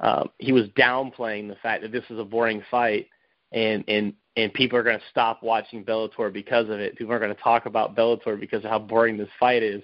[0.00, 3.08] um, he was downplaying the fact that this is a boring fight,
[3.52, 6.96] and and and people are going to stop watching Bellator because of it.
[6.96, 9.82] People are going to talk about Bellator because of how boring this fight is,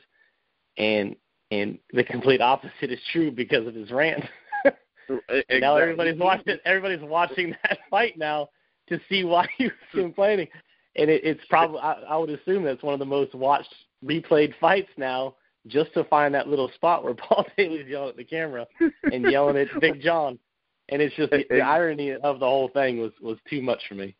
[0.78, 1.16] and
[1.50, 4.24] and the complete opposite is true because of his rant.
[5.08, 5.60] exactly.
[5.60, 6.58] Now everybody's watching.
[6.64, 8.48] Everybody's watching that fight now
[8.88, 10.48] to see why he was complaining,
[10.96, 13.74] and it, it's probably I, I would assume that's one of the most watched,
[14.04, 15.34] replayed fights now,
[15.66, 18.66] just to find that little spot where Paul Daley's yelling at the camera
[19.12, 20.38] and yelling at Big John,
[20.88, 23.94] and it's just the, the irony of the whole thing was was too much for
[23.94, 24.14] me.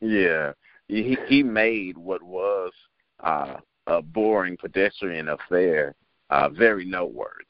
[0.00, 0.52] Yeah,
[0.88, 2.72] he he made what was
[3.20, 5.94] uh, a boring pedestrian affair
[6.30, 7.44] uh, very noteworthy.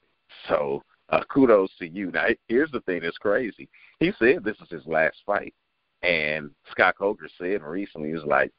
[0.49, 2.11] So uh, kudos to you.
[2.11, 3.69] Now here's the thing that's crazy.
[4.01, 5.55] He said this is his last fight,
[6.03, 8.53] and Scott Coker said recently he was like,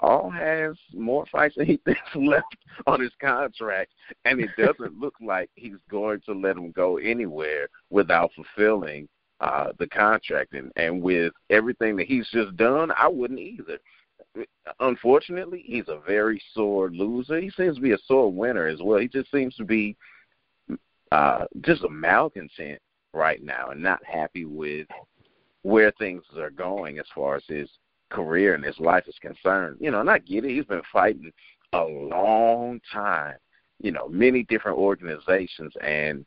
[0.00, 3.92] Paul has more fights than he thinks left on his contract,
[4.24, 9.08] and it doesn't look like he's going to let him go anywhere without fulfilling
[9.40, 10.54] uh, the contract.
[10.54, 13.78] And, and with everything that he's just done, I wouldn't either.
[14.80, 17.40] Unfortunately, he's a very sore loser.
[17.40, 18.98] He seems to be a sore winner as well.
[18.98, 19.96] He just seems to be
[21.12, 22.80] uh, just a malcontent
[23.12, 24.86] right now and not happy with
[25.62, 27.68] where things are going as far as his
[28.10, 29.78] career and his life is concerned.
[29.80, 30.50] You know, and I get it.
[30.54, 31.32] He's been fighting
[31.72, 33.36] a long time,
[33.80, 36.26] you know, many different organizations and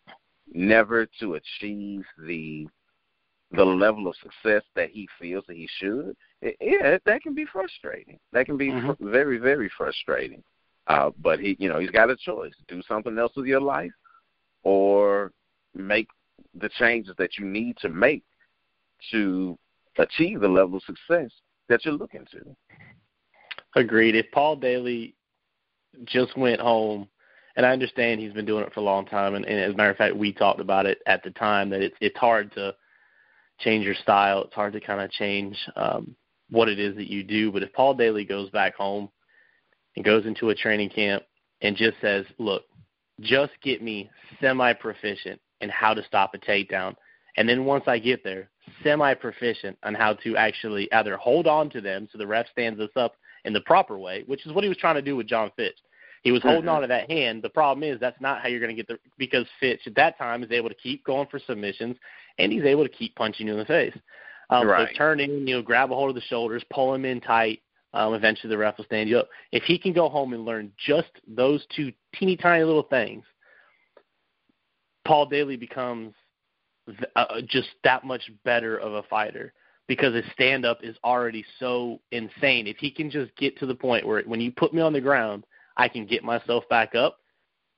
[0.54, 2.68] never to achieve the
[3.52, 7.46] the level of success that he feels that he should, it, yeah, that can be
[7.46, 8.20] frustrating.
[8.32, 8.92] That can be mm-hmm.
[8.92, 10.44] fr- very, very frustrating.
[10.88, 13.92] Uh, but he, you know, he's got a choice: do something else with your life,
[14.64, 15.32] or
[15.76, 16.08] make
[16.56, 18.24] the changes that you need to make
[19.12, 19.58] to
[19.98, 21.30] achieve the level of success
[21.70, 22.56] that you're looking to.
[23.76, 24.16] Agreed.
[24.16, 25.16] If Paul Daley
[26.06, 27.08] just went home,
[27.56, 29.78] and I understand he's been doing it for a long time, and, and as a
[29.78, 32.76] matter of fact, we talked about it at the time that it's it's hard to
[33.60, 34.44] change your style.
[34.44, 36.16] It's hard to kind of change um,
[36.50, 37.52] what it is that you do.
[37.52, 39.10] But if Paul Daley goes back home
[39.96, 41.24] and goes into a training camp
[41.62, 42.64] and just says, "Look,
[43.22, 44.10] just get me
[44.42, 46.96] semi proficient in how to stop a takedown,
[47.38, 48.50] and then once I get there,
[48.84, 52.80] semi proficient on how to actually either hold on to them so the ref stands
[52.80, 53.16] us up
[53.46, 55.78] in the proper way, which is what he was trying to do with John Fitch.
[56.24, 56.70] He was holding mm-hmm.
[56.70, 57.44] on to that hand.
[57.44, 60.18] The problem is that's not how you're going to get the because Fitch at that
[60.18, 61.98] time is able to keep going for submissions
[62.40, 63.96] and he's able to keep punching you in the face.
[64.50, 64.88] Um, right.
[64.90, 67.62] So turn in, you know, grab a hold of the shoulders, pull him in tight.
[67.94, 69.30] Um, eventually, the ref will stand you up.
[69.52, 73.24] If he can go home and learn just those two teeny tiny little things,
[75.06, 76.14] Paul Daley becomes
[77.16, 79.54] uh, just that much better of a fighter
[79.88, 82.68] because his stand up is already so insane.
[82.68, 85.02] If he can just get to the point where when you put me on the
[85.02, 85.46] ground,
[85.78, 87.18] I can get myself back up,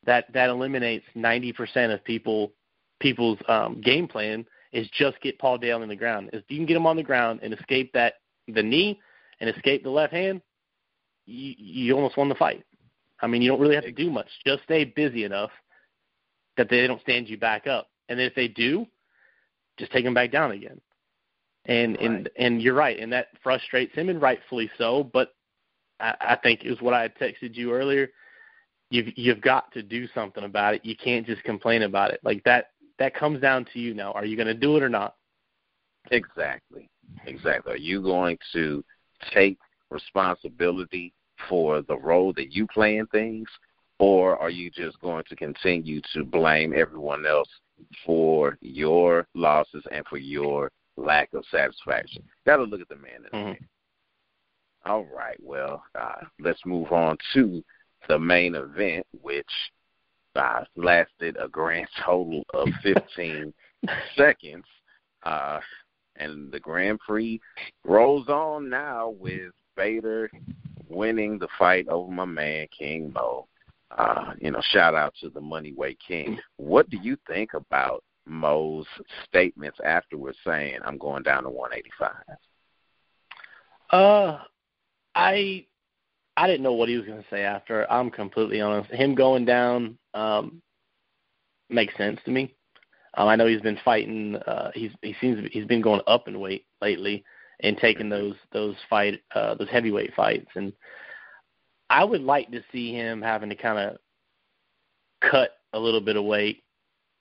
[0.06, 2.54] that that eliminates 90% of people
[3.00, 6.30] people's um, game plan is just get Paul Dale on the ground.
[6.34, 8.16] If you can get him on the ground and escape that
[8.48, 9.00] the knee
[9.40, 10.42] and escape the left hand,
[11.26, 12.64] you, you almost won the fight.
[13.22, 14.28] I mean, you don't really have to do much.
[14.46, 15.52] Just stay busy enough
[16.58, 17.88] that they don't stand you back up.
[18.10, 18.86] And then if they do,
[19.78, 20.80] just take them back down again.
[21.66, 22.06] And right.
[22.06, 25.04] and and you're right, and that frustrates him, and rightfully so.
[25.04, 25.34] But
[26.00, 28.10] I, I think is what I had texted you earlier.
[28.92, 30.86] You've you've got to do something about it.
[30.86, 32.20] You can't just complain about it.
[32.24, 32.68] Like that
[33.00, 34.12] that comes down to you now.
[34.12, 35.16] Are you going to do it or not?
[36.12, 36.90] Exactly.
[37.26, 37.74] Exactly.
[37.74, 38.84] Are you going to
[39.34, 39.58] take
[39.90, 41.14] responsibility
[41.50, 43.48] for the role that you play in things,
[44.00, 47.50] or are you just going to continue to blame everyone else
[48.06, 52.24] for your losses and for your lack of satisfaction?
[52.46, 53.64] Got to look at the man in the mm-hmm.
[54.86, 55.38] All right.
[55.42, 57.64] Well, uh, let's move on to
[58.08, 59.50] the main event, which
[60.36, 63.54] uh, lasted a grand total of 15
[64.16, 64.66] seconds.
[65.24, 65.60] Uh,
[66.18, 67.42] and the Grand Prix
[67.84, 70.30] rolls on now with Bader
[70.88, 73.48] winning the fight over my man King Mo.
[73.92, 76.40] Uh, you know, shout out to the Moneyweight King.
[76.58, 78.88] What do you think about Mo's
[79.28, 82.38] statements afterwards saying, I'm going down to 185?
[83.92, 84.40] Uh,
[85.14, 85.66] I
[86.38, 87.90] I didn't know what he was going to say after.
[87.90, 88.92] I'm completely honest.
[88.92, 90.62] Him going down um,
[91.70, 92.54] makes sense to me.
[93.16, 94.36] Um, I know he's been fighting.
[94.36, 97.24] Uh, he's he seems he's been going up in weight lately
[97.62, 100.50] and taking those those fight uh, those heavyweight fights.
[100.56, 100.74] And
[101.90, 103.98] I would like to see him having to kind of
[105.30, 106.64] cut a little bit of weight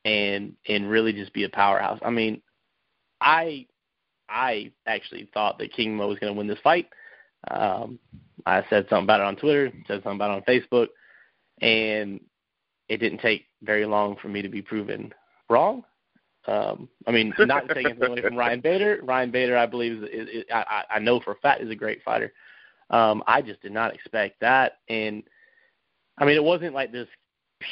[0.04, 1.98] and and really just be a powerhouse.
[2.02, 2.42] I mean,
[3.20, 3.66] I
[4.28, 6.88] I actually thought that King Mo was going to win this fight.
[7.50, 7.98] Um,
[8.46, 10.88] I said something about it on Twitter, said something about it on Facebook,
[11.60, 12.20] and
[12.88, 15.12] it didn't take very long for me to be proven
[15.48, 15.84] wrong.
[16.46, 19.00] Um, I mean, not taking anything away from Ryan Bader.
[19.02, 21.74] Ryan Bader, I believe, is, is, is I, I know for a fact is a
[21.74, 22.32] great fighter.
[22.90, 25.22] Um, I just did not expect that, and
[26.18, 27.08] I mean, it wasn't like this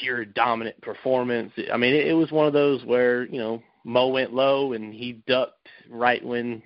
[0.00, 1.52] pure dominant performance.
[1.72, 4.92] I mean, it, it was one of those where you know Mo went low and
[4.92, 6.62] he ducked right when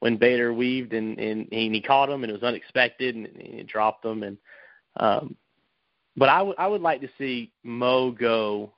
[0.00, 3.54] when Bader weaved and, and, and he caught him and it was unexpected and, and
[3.54, 4.38] he dropped him and
[4.98, 5.36] um
[6.16, 8.72] but I would I would like to see Mo go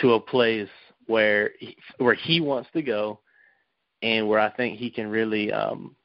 [0.00, 0.68] to a place
[1.06, 3.20] where he, where he wants to go
[4.02, 5.96] and where I think he can really um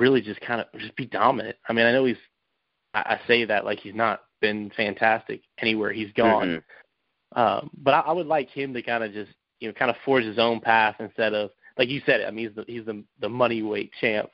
[0.00, 1.56] really just kind of just be dominant.
[1.68, 2.16] I mean, I know he's
[2.94, 6.62] I, I say that like he's not been fantastic anywhere he's gone.
[7.34, 7.40] Mm-hmm.
[7.40, 9.96] Um but I, I would like him to kind of just you know kind of
[10.04, 13.02] forge his own path instead of like you said, I mean, he's the he's the
[13.20, 14.30] the money weight champ.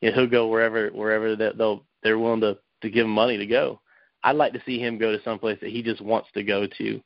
[0.00, 3.36] You know, he'll go wherever wherever that they'll they're willing to to give him money
[3.36, 3.80] to go.
[4.24, 6.66] I'd like to see him go to some place that he just wants to go
[6.66, 7.00] to.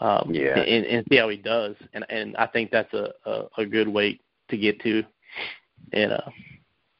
[0.00, 3.44] Um, yeah, and, and see how he does, and and I think that's a a,
[3.58, 4.20] a good weight
[4.50, 5.02] to get to,
[5.92, 6.30] and uh,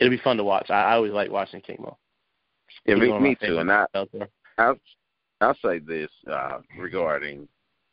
[0.03, 0.71] it'll be fun to watch.
[0.71, 1.97] I, I always like watching King Mo.
[2.87, 3.59] Yeah, me, me too.
[3.59, 3.87] And I,
[4.59, 4.77] I'll,
[5.41, 7.49] I'll say this uh, regarding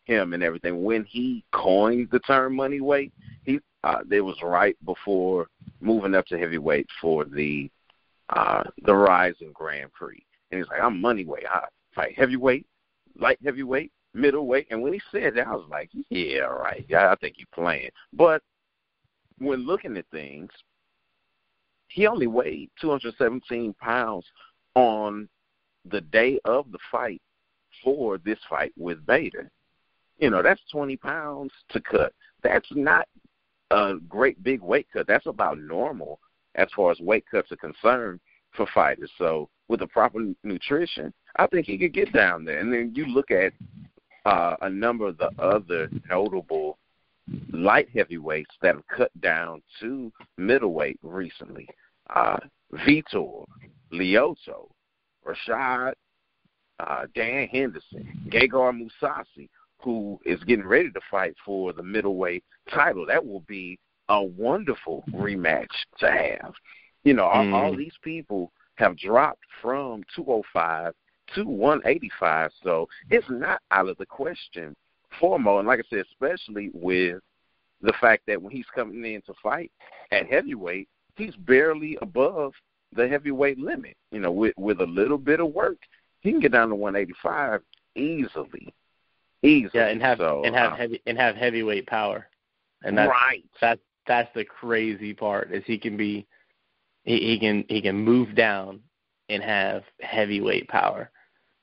[0.06, 0.84] him and everything.
[0.84, 5.48] When he coined the term money weight, he uh, it was right before
[5.80, 7.70] moving up to heavyweight for the
[8.30, 11.46] uh, the Rizin Grand Prix, and he's like, "I'm money weight.
[11.50, 12.66] I fight heavyweight,
[13.18, 16.86] light heavyweight, middleweight." And when he said that, I was like, "Yeah, right.
[16.90, 18.42] Yeah, I think he's playing." But
[19.38, 20.50] when looking at things,
[21.90, 24.26] he only weighed 217 pounds
[24.76, 25.28] on
[25.86, 27.22] the day of the fight
[27.84, 29.50] for this fight with Bader.
[30.18, 32.14] You know, that's 20 pounds to cut.
[32.44, 33.08] That's not
[33.72, 35.08] a great big weight cut.
[35.08, 36.20] That's about normal
[36.56, 38.20] as far as weight cuts are concerned
[38.56, 39.12] for fighters.
[39.18, 42.60] So with the proper nutrition, I think he could get down there.
[42.60, 43.54] And then you look at
[44.26, 46.78] uh, a number of the other notable
[47.52, 51.68] light heavyweights that have cut down to middleweight recently.
[52.14, 52.38] Uh,
[52.74, 53.46] Vitor,
[53.92, 54.70] Lyoto,
[55.26, 55.94] Rashad,
[56.80, 59.50] uh, Dan Henderson, Gegard Mousasi,
[59.82, 63.06] who is getting ready to fight for the middleweight title.
[63.06, 65.68] That will be a wonderful rematch
[66.00, 66.54] to have.
[67.04, 70.94] You know, all, all these people have dropped from 205
[71.36, 74.76] to 185, so it's not out of the question
[75.20, 77.20] for And like I said, especially with
[77.82, 79.72] the fact that when he's coming in to fight
[80.12, 82.54] at heavyweight, he's barely above
[82.96, 83.96] the heavyweight limit.
[84.12, 85.78] You know, with with a little bit of work,
[86.22, 87.62] he can get down to 185
[87.96, 88.74] easily,
[89.44, 89.72] easily.
[89.74, 92.28] Yeah, and have so, and have uh, heavy and have heavyweight power,
[92.84, 93.44] and that's right.
[93.62, 96.26] that's that's the crazy part is he can be
[97.04, 98.82] he, he can he can move down
[99.30, 101.12] and have heavyweight power.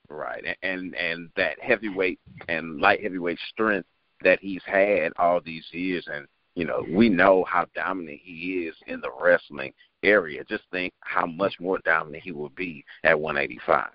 [0.09, 3.89] Right, and and that heavyweight and light heavyweight strength
[4.23, 8.75] that he's had all these years, and you know we know how dominant he is
[8.87, 10.45] in the wrestling area.
[10.45, 13.89] Just think how much more dominant he will be at 185.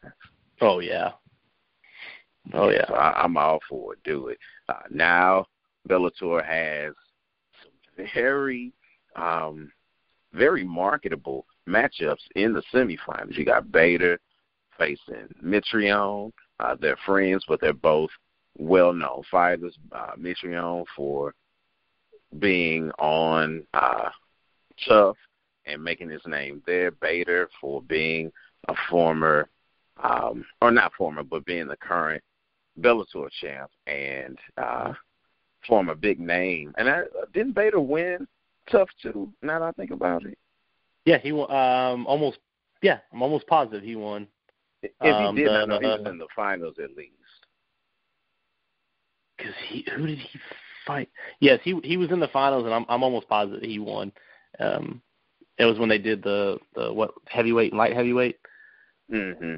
[0.59, 1.11] Oh yeah.
[2.53, 2.87] Oh yeah.
[2.87, 3.99] So I, I'm all for it.
[4.03, 4.37] Do it
[4.69, 5.45] uh, now.
[5.87, 6.93] Bellator has
[7.63, 8.71] some very,
[9.15, 9.71] um,
[10.33, 13.37] very marketable matchups in the semifinals.
[13.37, 14.19] You got Bader
[14.81, 16.31] facing Mitrione.
[16.59, 18.09] Uh, they're friends, but they're both
[18.57, 19.77] well-known fighters.
[19.91, 21.33] Uh, Mitrione for
[22.39, 24.09] being on uh,
[24.87, 25.17] Tough
[25.65, 26.91] and making his name there.
[26.91, 28.31] Bader for being
[28.67, 29.47] a former,
[30.03, 32.23] um, or not former, but being the current
[32.79, 34.93] Bellator champ and uh,
[35.67, 36.73] former big name.
[36.77, 38.27] And I, didn't Bader win
[38.71, 39.31] Tough too?
[39.41, 40.37] Now that I think about it.
[41.05, 41.31] Yeah, he.
[41.31, 42.39] Um, almost.
[42.81, 44.27] Yeah, I'm almost positive he won.
[44.83, 47.13] If Um, he did, I the- know he was in the finals at least.
[49.37, 50.39] Because he who did he
[50.85, 51.09] fight?
[51.39, 54.11] Yes, he he was in the finals, and I'm I'm almost positive he won.
[54.59, 55.01] Um,
[55.57, 58.37] it was when they did the the what heavyweight and light heavyweight.
[59.09, 59.55] hmm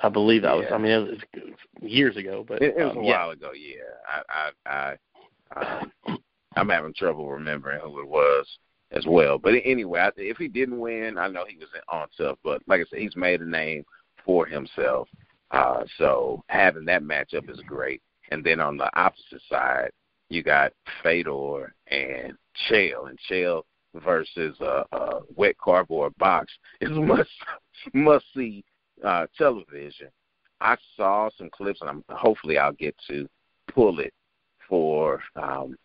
[0.00, 0.66] I believe that was.
[0.70, 1.20] I mean, it was
[1.80, 3.18] years ago, but It, it was um, a yeah.
[3.18, 3.52] while ago.
[3.52, 3.76] Yeah,
[4.28, 4.96] I, I,
[5.56, 6.18] I, um,
[6.56, 8.46] I'm having trouble remembering who it was
[8.92, 9.38] as well.
[9.38, 12.38] But anyway, I, if he didn't win, I know he was on tough.
[12.44, 13.84] But like I said, he's made a name
[14.26, 15.08] for himself.
[15.52, 18.02] Uh, so having that matchup is great.
[18.30, 19.90] And then on the opposite side,
[20.28, 22.34] you got Fedor and
[22.68, 23.62] Chael, and Chael
[23.94, 27.30] versus a, a wet cardboard box is must
[27.94, 28.64] must see
[29.04, 30.08] uh, television.
[30.60, 33.28] I saw some clips, and I'm hopefully I'll get to
[33.72, 34.12] pull it
[34.68, 35.76] for um,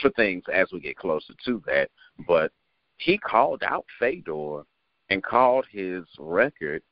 [0.00, 1.90] for things as we get closer to that.
[2.26, 2.52] But
[2.98, 4.62] he called out Fedor
[5.10, 6.82] and called his record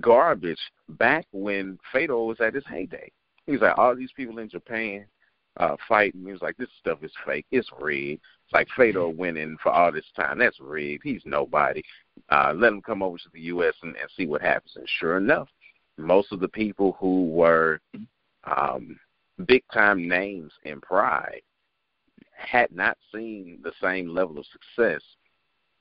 [0.00, 3.10] garbage back when Fedor was at his heyday.
[3.46, 5.06] He was like, all these people in Japan
[5.58, 6.24] uh fighting.
[6.24, 7.46] He was like, this stuff is fake.
[7.50, 8.20] It's rigged.
[8.44, 10.38] It's like Fedor winning for all this time.
[10.38, 11.02] That's rigged.
[11.02, 11.82] He's nobody.
[12.28, 13.74] Uh, let him come over to the U.S.
[13.82, 14.72] and, and see what happens.
[14.76, 15.48] And sure enough,
[15.98, 17.80] most of the people who were
[18.44, 18.98] um,
[19.46, 21.42] big time names in Pride
[22.32, 25.02] had not seen the same level of success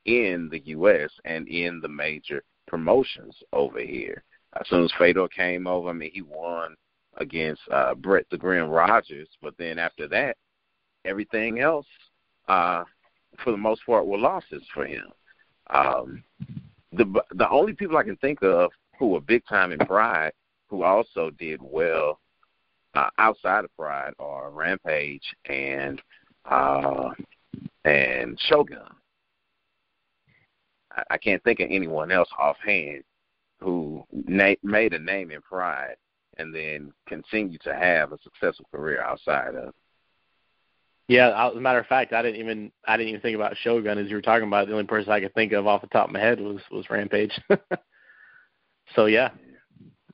[0.05, 1.09] in the U.S.
[1.25, 4.23] and in the major promotions over here.
[4.59, 6.75] As soon as Fedor came over, I mean, he won
[7.17, 10.37] against uh, Brett the Grim Rogers, but then after that,
[11.03, 11.87] everything else,
[12.47, 12.83] uh,
[13.43, 15.07] for the most part, were losses for him.
[15.69, 16.23] Um,
[16.93, 20.31] the the only people I can think of who were big time in Pride
[20.69, 22.19] who also did well
[22.95, 26.01] uh, outside of Pride are Rampage and
[26.49, 27.09] uh,
[27.83, 28.79] and Shogun.
[31.09, 33.03] I, can't think of anyone else offhand
[33.59, 35.95] who na- made a name in Pride
[36.37, 39.73] and then continued to have a successful career outside of.
[41.07, 43.99] Yeah, as a matter of fact, I didn't even I didn't even think about Shogun
[43.99, 44.67] as you were talking about.
[44.67, 46.89] The only person I could think of off the top of my head was was
[46.89, 47.39] Rampage.
[48.95, 49.29] so yeah,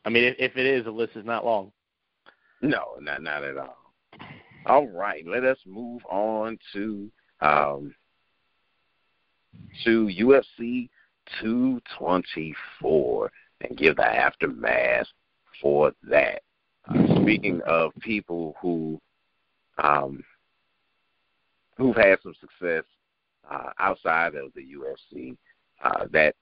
[0.03, 1.71] I mean, if, if it is, the list is not long.
[2.61, 3.77] No, not not at all.
[4.65, 7.09] All right, let us move on to
[7.39, 7.95] um,
[9.83, 10.89] to UFC
[11.41, 13.31] 224
[13.61, 15.07] and give the aftermath
[15.61, 16.41] for that.
[16.87, 18.99] Uh, speaking of people who
[19.77, 20.23] um,
[21.77, 22.83] who've had some success
[23.49, 25.37] uh, outside of the UFC,
[25.83, 26.35] uh, that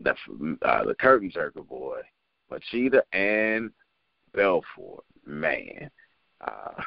[0.00, 0.14] the
[0.62, 2.00] uh, the curtain jerker boy,
[2.50, 3.70] Machida and
[4.34, 5.90] Belfort, man.
[6.40, 6.82] Uh,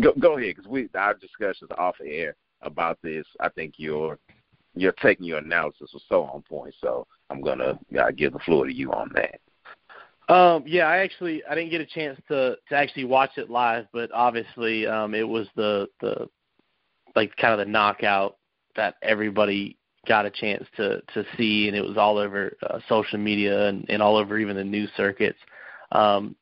[0.00, 3.26] go go ahead because we our discussions off the air about this.
[3.40, 4.18] I think your
[4.74, 6.74] your taking your analysis was so on point.
[6.80, 9.40] So I'm gonna uh, give the floor to you on that.
[10.32, 13.86] Um, yeah, I actually I didn't get a chance to to actually watch it live,
[13.92, 16.28] but obviously um, it was the the
[17.14, 18.36] like kind of the knockout
[18.76, 23.18] that everybody got a chance to to see, and it was all over uh, social
[23.18, 25.38] media and, and all over even the news circuits.
[25.92, 26.36] Um,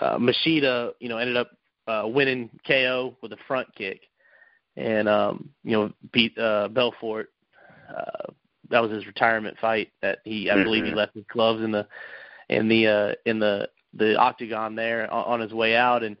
[0.00, 1.50] uh, Machida, you know, ended up
[1.86, 4.02] uh, winning KO with a front kick,
[4.76, 7.30] and um, you know beat uh, Belfort.
[7.94, 8.32] Uh,
[8.70, 9.90] that was his retirement fight.
[10.02, 10.64] That he, I mm-hmm.
[10.64, 11.86] believe, he left his gloves in the
[12.48, 16.16] in the uh, in the the octagon there on, on his way out, and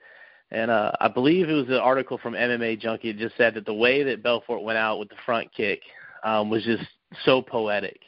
[0.50, 3.66] and uh, I believe it was an article from MMA Junkie that just said that
[3.66, 5.80] the way that Belfort went out with the front kick
[6.24, 6.84] um, was just
[7.24, 8.00] so poetic.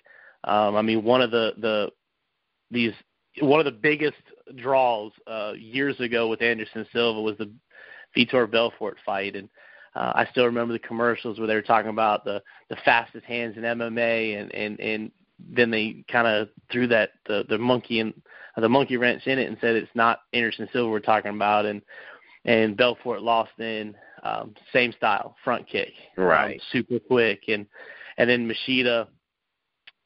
[0.45, 1.91] Um, I mean, one of the the
[2.71, 2.93] these
[3.41, 4.19] one of the biggest
[4.57, 7.51] draws uh, years ago with Anderson Silva was the
[8.17, 9.49] Vitor Belfort fight, and
[9.95, 13.57] uh, I still remember the commercials where they were talking about the the fastest hands
[13.57, 18.15] in MMA, and and and then they kind of threw that the the monkey and
[18.57, 21.83] the monkey wrench in it and said it's not Anderson Silva we're talking about, and
[22.45, 27.67] and Belfort lost in um, same style front kick, um, right, um, super quick, and
[28.17, 29.07] and then Machida,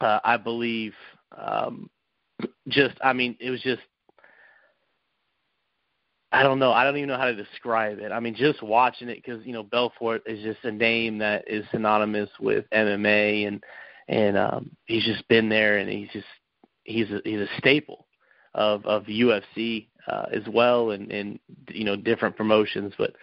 [0.01, 0.93] uh, I believe,
[1.37, 1.89] um,
[2.67, 3.81] just I mean it was just
[6.31, 6.71] I don't know.
[6.71, 8.11] I don't even know how to describe it.
[8.11, 11.63] I mean, just watching it because you know Belfort is just a name that is
[11.71, 13.63] synonymous with MMA, and
[14.07, 16.25] and um, he's just been there, and he's just
[16.83, 18.07] he's a, he's a staple
[18.53, 22.93] of of UFC uh, as well, and and you know different promotions.
[22.97, 23.13] But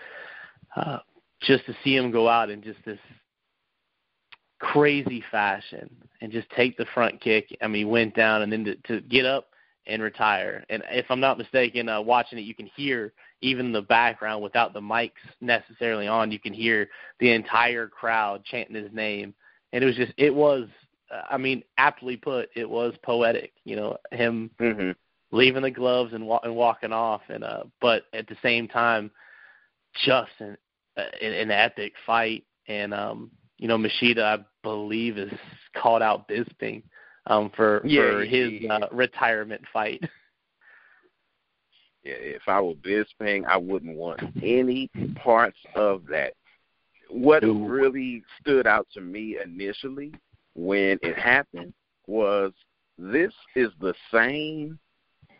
[0.74, 0.98] uh,
[1.42, 2.98] just to see him go out in just this
[4.60, 5.90] crazy fashion
[6.22, 7.54] and just take the front kick.
[7.60, 9.48] I mean, he went down and then to, to get up
[9.86, 10.64] and retire.
[10.70, 14.72] And if I'm not mistaken, uh, watching it, you can hear even the background without
[14.72, 16.32] the mics necessarily on.
[16.32, 16.88] You can hear
[17.20, 19.34] the entire crowd chanting his name,
[19.72, 20.68] and it was just it was.
[21.10, 23.52] Uh, I mean, aptly put, it was poetic.
[23.64, 24.92] You know, him mm-hmm.
[25.36, 29.10] leaving the gloves and, wa- and walking off, and uh, but at the same time,
[30.06, 30.56] just an,
[30.96, 32.44] an, an epic fight.
[32.68, 35.32] And um, you know, Machida, I believe, is
[35.76, 36.82] called out Bisping
[37.26, 38.74] um, for yeah, for his yeah.
[38.74, 40.02] uh, retirement fight.
[42.04, 44.90] Yeah, if I were Bisping, I wouldn't want any
[45.22, 46.34] parts of that.
[47.08, 47.66] What Ooh.
[47.66, 50.12] really stood out to me initially
[50.54, 51.72] when it happened
[52.06, 52.52] was
[52.98, 54.78] this is the same,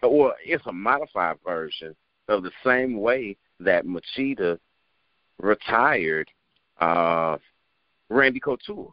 [0.03, 1.95] or it's a modified version
[2.28, 4.59] of the same way that Machida
[5.39, 6.30] retired
[6.80, 7.37] uh,
[8.09, 8.93] Randy Couture.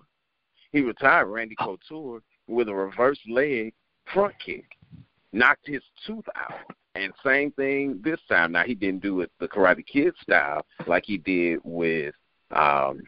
[0.71, 3.73] He retired Randy Couture with a reverse leg
[4.13, 4.65] front kick,
[5.31, 6.75] knocked his tooth out.
[6.95, 8.51] And same thing this time.
[8.51, 12.13] Now he didn't do it the Karate Kid style like he did with
[12.51, 13.01] um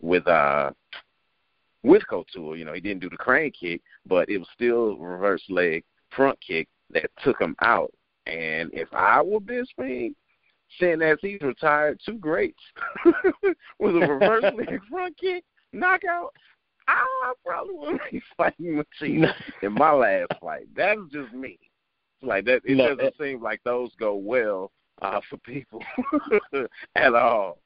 [0.00, 0.70] with uh
[1.82, 2.56] with Couture.
[2.56, 6.38] You know, he didn't do the crane kick, but it was still reverse leg front
[6.46, 7.92] kick that took him out.
[8.26, 10.14] And if I were Bisping,
[10.78, 12.60] seeing as he's retired two greats
[13.78, 16.34] with a reverse leg front kick knockout,
[16.88, 19.32] I probably wouldn't be fighting Machida
[19.62, 20.68] in my last fight.
[20.74, 21.58] That's just me.
[22.22, 24.72] Like that, it no, doesn't seem like those go well
[25.02, 25.82] uh, for people
[26.94, 27.58] at all.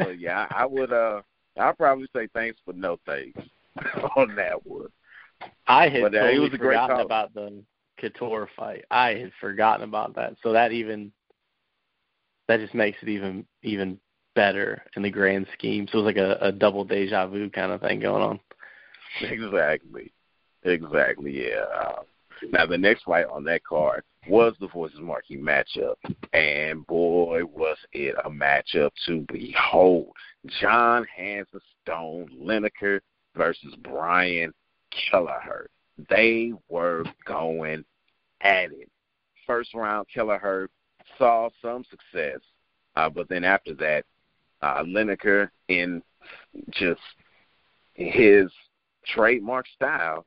[0.00, 0.92] So yeah, I, I would.
[0.92, 1.22] uh
[1.58, 3.40] I'd probably say thanks for no thanks
[4.16, 4.88] on that one.
[5.66, 7.62] I had but, uh, totally it was a great forgotten about the
[7.98, 8.84] Couture fight.
[8.90, 10.36] I had forgotten about that.
[10.42, 11.12] So that even
[12.48, 13.98] that just makes it even even
[14.34, 15.88] better in the grand scheme.
[15.90, 18.40] So it was like a, a double deja vu kind of thing going on.
[19.22, 20.12] Exactly.
[20.62, 21.64] Exactly, yeah.
[21.72, 22.02] Uh,
[22.50, 25.94] now, the next fight on that card was the Voices Marquee matchup,
[26.32, 30.10] and boy, was it a matchup to behold.
[30.60, 33.00] John Hands of Stone Lineker
[33.36, 34.52] versus Brian
[34.90, 35.70] Kelleher.
[36.10, 37.84] They were going
[38.40, 38.90] at it.
[39.46, 40.68] First round, Kelleher
[41.18, 42.40] saw some success,
[42.96, 44.04] uh, but then after that,
[44.62, 46.02] uh, Lineker, in
[46.70, 47.00] just
[47.94, 48.50] his
[49.06, 50.26] trademark style,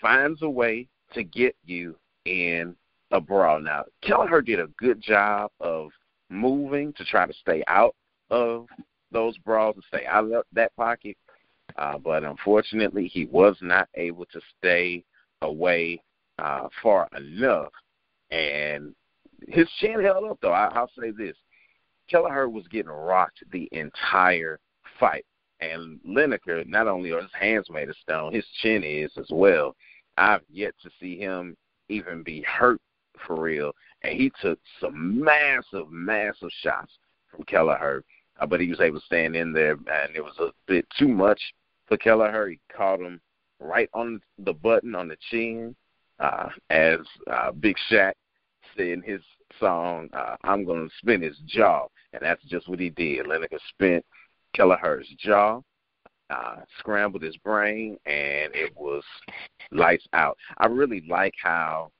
[0.00, 2.74] finds a way to get you in
[3.10, 3.60] a brawl.
[3.60, 5.90] Now, Kelleher did a good job of
[6.30, 7.94] moving to try to stay out
[8.30, 8.66] of
[9.12, 11.16] those brawls and stay out of that pocket.
[11.76, 15.04] Uh, but unfortunately, he was not able to stay
[15.42, 16.00] away
[16.38, 17.72] uh, far enough.
[18.30, 18.94] And
[19.48, 20.52] his chin held up, though.
[20.52, 21.36] I, I'll say this
[22.08, 24.58] Kelleher was getting rocked the entire
[24.98, 25.24] fight.
[25.72, 29.74] And Lineker, not only are his hands made of stone, his chin is as well.
[30.16, 31.56] I've yet to see him
[31.88, 32.80] even be hurt
[33.26, 33.72] for real.
[34.02, 36.92] And he took some massive, massive shots
[37.30, 38.04] from Kelleher,
[38.38, 41.08] uh, but he was able to stand in there, and it was a bit too
[41.08, 41.40] much
[41.86, 42.48] for Kelleher.
[42.48, 43.20] He caught him
[43.60, 45.74] right on the button on the chin,
[46.20, 47.00] uh, as
[47.30, 48.12] uh, Big Shaq
[48.76, 49.20] said in his
[49.58, 51.86] song, uh, I'm to spin his jaw.
[52.12, 53.26] And that's just what he did.
[53.26, 54.04] Lineker spent
[54.54, 55.60] Kelleher's jaw.
[56.30, 59.02] uh, scrambled his brain, and it was
[59.70, 60.36] lights out.
[60.58, 61.90] I really like how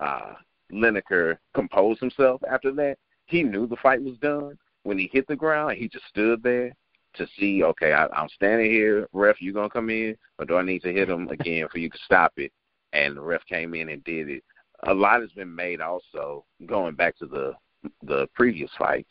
[0.00, 0.34] uh,
[0.72, 2.96] Lineker composed himself after that.
[3.26, 4.58] He knew the fight was done.
[4.84, 6.72] When he hit the ground, he just stood there
[7.14, 10.62] to see, okay, I, I'm standing here, ref, you gonna come in, or do I
[10.62, 12.52] need to hit him again for you to stop it?
[12.92, 14.42] And the ref came in and did it.
[14.86, 17.54] A lot has been made also going back to the
[18.02, 19.06] the previous fight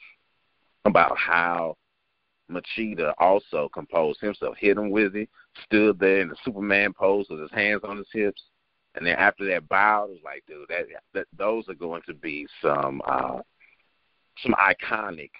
[0.85, 1.75] about how
[2.51, 5.29] Machida also composed himself, hit him with it,
[5.65, 8.41] stood there in the Superman pose with his hands on his hips,
[8.95, 12.47] and then after that bowed, was like, dude, that, that those are going to be
[12.61, 13.39] some uh,
[14.43, 15.31] some iconic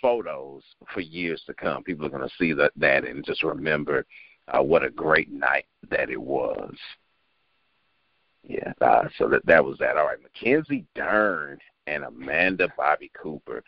[0.00, 0.62] photos
[0.92, 1.82] for years to come.
[1.84, 4.04] People are going to see that that and just remember
[4.48, 6.74] uh, what a great night that it was.
[8.44, 9.96] Yeah, uh, so that that was that.
[9.96, 13.62] All right, Mackenzie Dern and Amanda Bobby Cooper.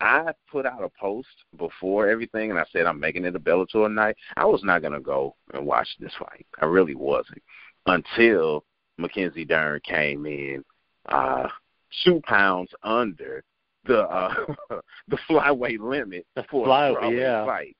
[0.00, 3.92] I put out a post before everything, and I said I'm making it a Bellator
[3.92, 4.16] night.
[4.36, 6.46] I was not gonna go and watch this fight.
[6.60, 7.42] I really wasn't
[7.86, 8.64] until
[8.98, 10.64] Mackenzie Dern came in
[11.08, 11.48] uh,
[12.04, 13.42] two pounds under
[13.86, 14.34] the uh,
[15.08, 17.44] the flyweight limit the for fly, a yeah.
[17.44, 17.76] fight.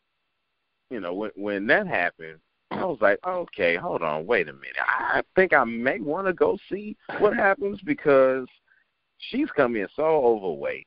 [0.90, 2.38] You know, when when that happened,
[2.70, 4.76] I was like, okay, hold on, wait a minute.
[4.80, 8.46] I think I may want to go see what happens because
[9.18, 10.86] she's coming in so overweight,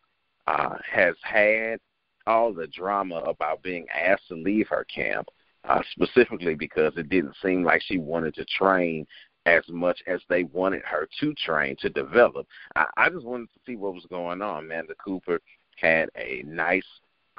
[0.52, 1.80] uh, has had
[2.28, 5.28] all the drama about being asked to leave her camp,
[5.68, 9.08] uh, specifically because it didn't seem like she wanted to train
[9.46, 12.46] as much as they wanted her to train to develop.
[12.76, 14.66] I, I just wanted to see what was going on.
[14.66, 15.40] Amanda Cooper
[15.78, 16.86] had a nice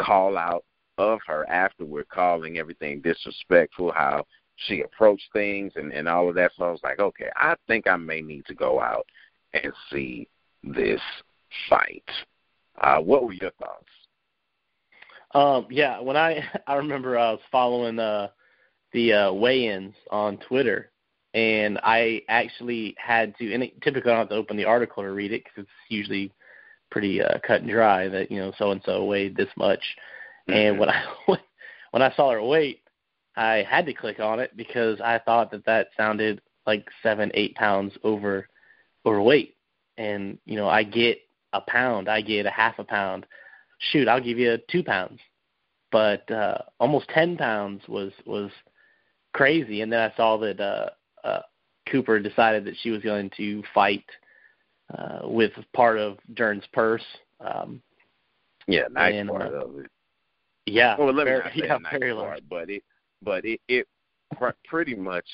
[0.00, 0.64] call out
[0.98, 4.24] of her afterward, calling everything disrespectful, how
[4.56, 6.52] she approached things and, and all of that.
[6.56, 9.06] So I was like, okay, I think I may need to go out
[9.52, 10.28] and see
[10.64, 11.00] this
[11.68, 12.04] fight.
[12.82, 13.86] Uh, what were your thoughts?
[15.34, 18.28] Um, yeah, when I I remember I was following uh,
[18.92, 20.90] the uh, weigh-ins on Twitter,
[21.34, 23.54] and I actually had to.
[23.54, 25.88] And it, typically, I don't have to open the article to read it because it's
[25.88, 26.32] usually
[26.90, 29.82] pretty uh, cut and dry that you know so and so weighed this much.
[30.48, 30.58] Mm-hmm.
[30.58, 31.04] And when I
[31.92, 32.80] when I saw her weight,
[33.36, 37.54] I had to click on it because I thought that that sounded like seven, eight
[37.54, 38.48] pounds over
[39.06, 39.56] overweight.
[39.96, 41.18] And you know, I get
[41.52, 43.26] a pound, I get a half a pound.
[43.78, 45.20] Shoot, I'll give you two pounds.
[45.90, 48.50] But uh, almost ten pounds was was
[49.32, 49.82] crazy.
[49.82, 50.90] And then I saw that uh,
[51.26, 51.42] uh,
[51.90, 54.04] Cooper decided that she was going to fight
[54.96, 57.04] uh, with part of Dern's purse.
[57.40, 57.82] Um,
[58.66, 59.90] yeah, nice and, part uh, of it.
[60.66, 62.48] Yeah, Well, let me very, not say yeah, nice very part, large.
[62.48, 62.82] but it,
[63.22, 63.88] but it, it
[64.36, 65.26] pr- pretty much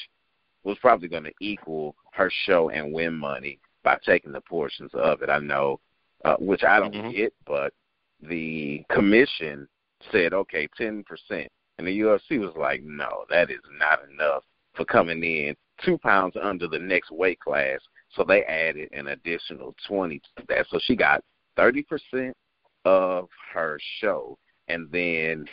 [0.65, 5.23] was probably going to equal her show and win money by taking the portions of
[5.23, 5.31] it.
[5.31, 5.81] I know,
[6.25, 7.13] uh, which I don't Mhm.
[7.13, 7.73] get, but
[8.21, 9.69] the commission
[10.11, 14.45] said okay, ten percent, and the UFC was like, no, that is not enough
[14.75, 17.81] for coming in two pounds under the next weight class.
[18.11, 20.67] So they added an additional twenty to that.
[20.69, 21.23] So she got
[21.57, 22.37] thirty percent
[22.85, 24.39] of her show,
[24.69, 25.47] and then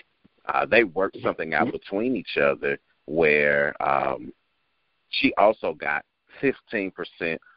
[0.45, 4.32] uh, they worked something out between each other where um,
[5.09, 6.03] she also got
[6.41, 6.91] 15%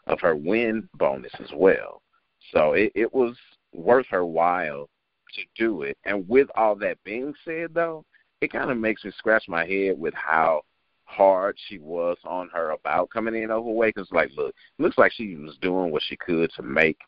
[0.07, 2.03] of her win bonus as well.
[2.53, 3.37] So it, it was
[3.73, 4.89] worth her while
[5.35, 5.97] to do it.
[6.05, 8.05] And with all that being said, though,
[8.41, 10.63] it kind of makes me scratch my head with how
[11.05, 13.95] hard she was on her about coming in overweight.
[13.95, 16.99] Because, like, look, looks like she was doing what she could to make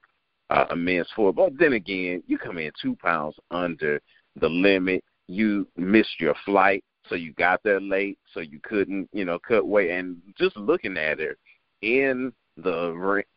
[0.50, 1.36] uh, amends for it.
[1.36, 4.00] But then again, you come in two pounds under
[4.36, 5.04] the limit.
[5.28, 9.66] You missed your flight, so you got there late, so you couldn't, you know, cut
[9.66, 9.90] weight.
[9.90, 11.36] And just looking at her
[11.82, 12.92] in the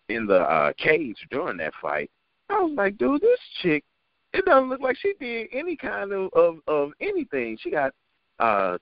[0.10, 2.10] in the uh, cage during that fight,
[2.50, 3.84] I was like, dude, this chick,
[4.34, 7.58] it doesn't look like she did any kind of of, of anything.
[7.62, 7.94] She got,
[8.40, 8.78] uh,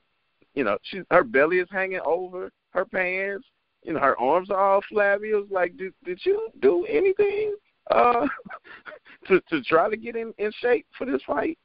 [0.55, 3.45] you know, she her belly is hanging over her pants.
[3.84, 5.30] You know, her arms are all flabby.
[5.30, 7.55] It was like, did did you do anything
[7.89, 8.28] uh
[9.28, 11.57] to to try to get in in shape for this fight?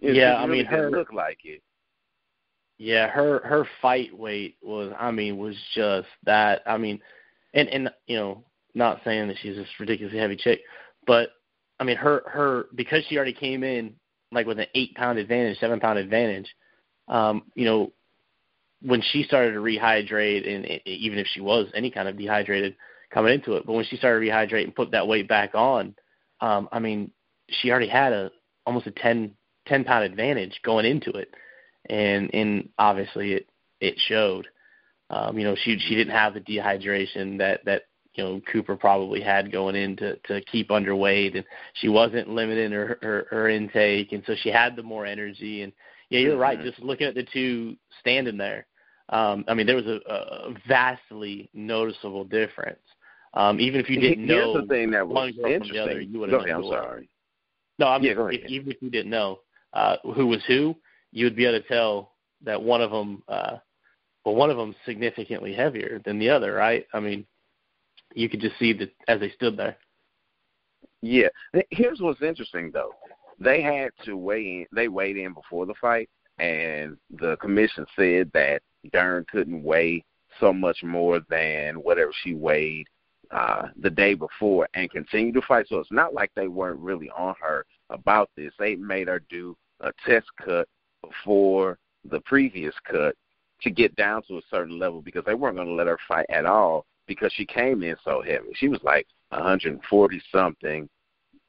[0.00, 1.62] It Yeah, I really mean, her- didn't look like it.
[2.78, 7.00] Yeah, her her fight weight was I mean was just that I mean
[7.54, 8.44] and and you know
[8.74, 10.60] not saying that she's this ridiculously heavy chick,
[11.06, 11.30] but
[11.78, 13.94] I mean her her because she already came in
[14.32, 16.48] like with an eight pound advantage, seven pound advantage.
[17.08, 17.92] Um, you know,
[18.80, 22.76] when she started to rehydrate, and and even if she was any kind of dehydrated
[23.10, 25.94] coming into it, but when she started to rehydrate and put that weight back on,
[26.40, 27.12] um, I mean,
[27.48, 28.30] she already had a
[28.66, 29.34] almost a ten
[29.66, 31.32] ten pound advantage going into it,
[31.88, 33.46] and and obviously it
[33.80, 34.48] it showed.
[35.10, 37.82] Um, you know, she she didn't have the dehydration that that
[38.14, 41.44] you know Cooper probably had going in to to keep underweight, and
[41.74, 45.72] she wasn't limiting her her, her intake, and so she had the more energy, and
[46.10, 46.58] Yeah, you're right.
[46.58, 46.64] Mhm.
[46.64, 48.66] Just looking at the two standing there,
[49.08, 52.82] um, I mean, there was a, a vastly noticeable difference.
[53.34, 55.78] Um, even if you didn't Here's know the thing that was one girl from the
[55.78, 56.50] other, you would have known.
[56.50, 56.84] I'm who it was.
[56.84, 57.08] sorry.
[57.78, 59.40] No, I mean, Yeah, go if, even if you didn't know
[59.72, 60.76] uh, who was who,
[61.12, 62.12] you would be able to tell
[62.44, 63.56] that one of them, uh,
[64.24, 66.86] well, one of them significantly heavier than the other, right?
[66.92, 67.26] I mean,
[68.14, 69.76] you could just see that as they stood there.
[71.02, 71.28] Yeah.
[71.70, 72.92] Here's what's interesting though.
[73.38, 74.66] They had to weigh in.
[74.72, 76.08] They weighed in before the fight,
[76.38, 80.04] and the commission said that Dern couldn't weigh
[80.38, 82.86] so much more than whatever she weighed
[83.32, 85.66] uh, the day before, and continue to fight.
[85.68, 88.52] So it's not like they weren't really on her about this.
[88.58, 90.68] They made her do a test cut
[91.02, 93.16] before the previous cut
[93.62, 96.26] to get down to a certain level because they weren't going to let her fight
[96.28, 98.48] at all because she came in so heavy.
[98.54, 100.88] She was like 140 something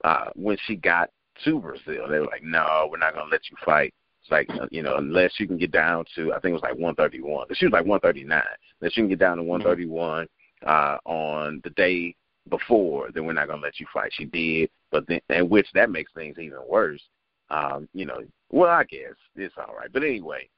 [0.04, 1.10] uh, when she got
[1.44, 2.08] to Brazil.
[2.10, 4.84] They were like, "No, we're not going to let you fight." It's like uh, you
[4.84, 7.48] know, unless you can get down to I think it was like 131.
[7.54, 8.42] She was like 139.
[8.82, 10.28] Unless you can get down to 131
[10.66, 12.16] uh, on the day
[12.50, 14.12] before, then we're not going to let you fight.
[14.14, 17.02] She did, but then and which that makes things even worse.
[17.50, 19.92] Um, you know, well, I guess it's all right.
[19.92, 20.50] But anyway,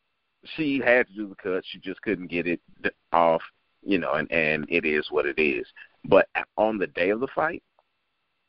[0.56, 1.64] she had to do the cut.
[1.68, 2.62] She just couldn't get it
[3.12, 3.42] off.
[3.86, 5.66] You know, and and it is what it is.
[6.04, 6.28] But
[6.58, 7.64] on the day of the fight,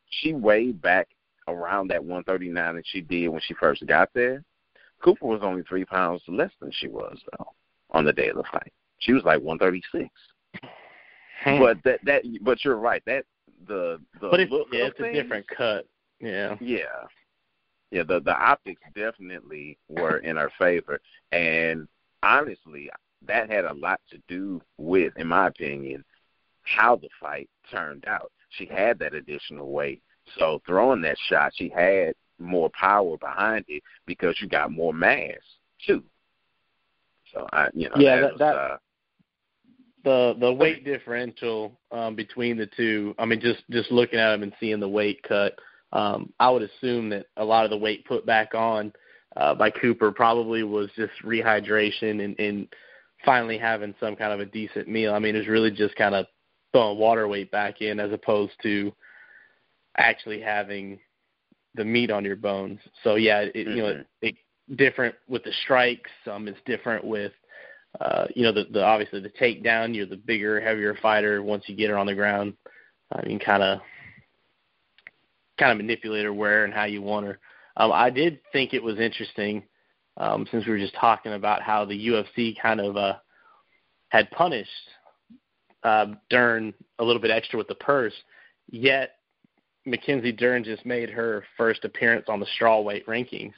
[0.09, 1.09] she weighed back
[1.49, 4.43] around that 139 that she did when she first got there.
[5.03, 7.47] Cooper was only three pounds less than she was though
[7.91, 8.73] on the day of the fight.
[8.99, 10.09] She was like 136.
[11.45, 11.59] Hmm.
[11.61, 13.03] But that that but you're right.
[13.07, 13.25] That
[13.69, 15.87] the the but it's look yeah, it's a things, different cut.
[16.21, 16.57] Yeah.
[16.61, 17.05] Yeah.
[17.91, 21.01] Yeah, the the optics definitely were in her favor.
[21.31, 21.87] And
[22.23, 22.91] honestly,
[23.27, 26.05] that had a lot to do with, in my opinion,
[26.63, 28.33] how the fight turned out.
[28.51, 30.03] She had that additional weight.
[30.39, 35.39] So throwing that shot, she had more power behind it because you got more mass
[35.87, 36.03] too.
[37.33, 38.77] So I you know, Yeah, that, that- was, that- uh
[40.05, 43.13] the the weight differential um, between the two.
[43.19, 45.59] I mean, just just looking at them and seeing the weight cut,
[45.93, 48.93] um, I would assume that a lot of the weight put back on
[49.37, 52.69] uh, by Cooper probably was just rehydration and, and
[53.25, 55.15] finally having some kind of a decent meal.
[55.15, 56.27] I mean, it's really just kind of
[56.73, 58.93] throwing water weight back in as opposed to
[59.97, 60.99] actually having
[61.75, 62.81] the meat on your bones.
[63.03, 64.01] So yeah, it, you know, Mhm.
[64.23, 64.37] it,
[64.69, 66.11] it different with the strikes.
[66.27, 67.33] Um, it's different with
[68.01, 69.95] uh, you know, the, the obviously the takedown.
[69.95, 71.43] You're the bigger, heavier fighter.
[71.43, 72.55] Once you get her on the ground,
[73.13, 73.81] I mean, kind of,
[75.59, 77.39] kind of manipulate her where and how you want her.
[77.77, 79.63] Um, I did think it was interesting,
[80.17, 83.15] um, since we were just talking about how the UFC kind of uh,
[84.09, 84.71] had punished
[85.83, 88.15] uh, Dern a little bit extra with the purse,
[88.71, 89.17] yet
[89.85, 93.55] Mackenzie Dern just made her first appearance on the strawweight rankings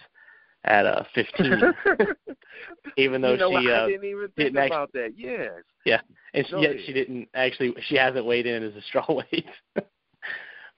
[0.64, 1.60] at uh, 15.
[2.96, 3.66] even though you know, she what?
[3.66, 5.12] uh, I didn't even think didn't about that.
[5.16, 5.50] Yes.
[5.84, 6.00] Yeah,
[6.34, 9.44] and she, yet she didn't actually she hasn't weighed in as a strawweight.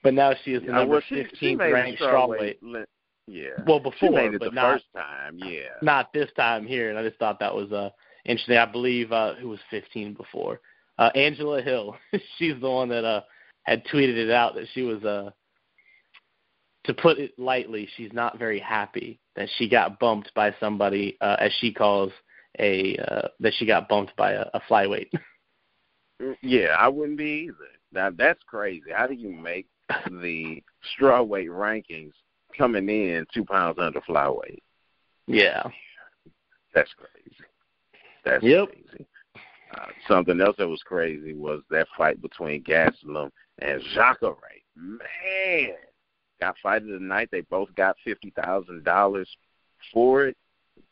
[0.03, 2.87] but now she is the Uh, number well, she, she 15th made ranked the strawweight.
[3.27, 3.51] Yeah.
[3.67, 5.39] Well, before, but the not first time.
[5.39, 5.69] Yeah.
[5.83, 7.91] not this time here, and I just thought that was uh
[8.25, 8.57] interesting.
[8.57, 10.61] I believe uh who was 15 before.
[10.99, 11.97] Uh Angela Hill.
[12.39, 13.23] She's the one that uh
[13.65, 15.31] had tweeted it out that she was uh
[16.85, 21.37] to put it lightly, she's not very happy that she got bumped by somebody uh
[21.39, 22.11] as she calls
[22.59, 25.11] a uh that she got bumped by a, a flyweight.
[26.21, 27.55] Mm, Yeah, I wouldn't be either.
[27.93, 28.91] Now that's crazy.
[28.95, 29.67] How do you make
[30.11, 30.63] the
[31.01, 32.13] strawweight rankings
[32.57, 34.61] coming in two pounds under flyweight?
[35.27, 35.63] yeah.
[36.75, 37.37] That's crazy.
[38.25, 38.69] That's Yep.
[38.69, 39.07] crazy.
[39.73, 44.35] Uh, something else that was crazy was that fight between Gastelum and Jacare.
[44.77, 45.75] Man,
[46.41, 47.29] got fight of the night.
[47.31, 49.29] They both got fifty thousand dollars
[49.93, 50.37] for it.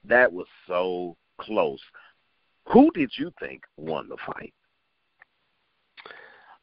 [0.05, 1.81] That was so close.
[2.73, 4.53] Who did you think won the fight?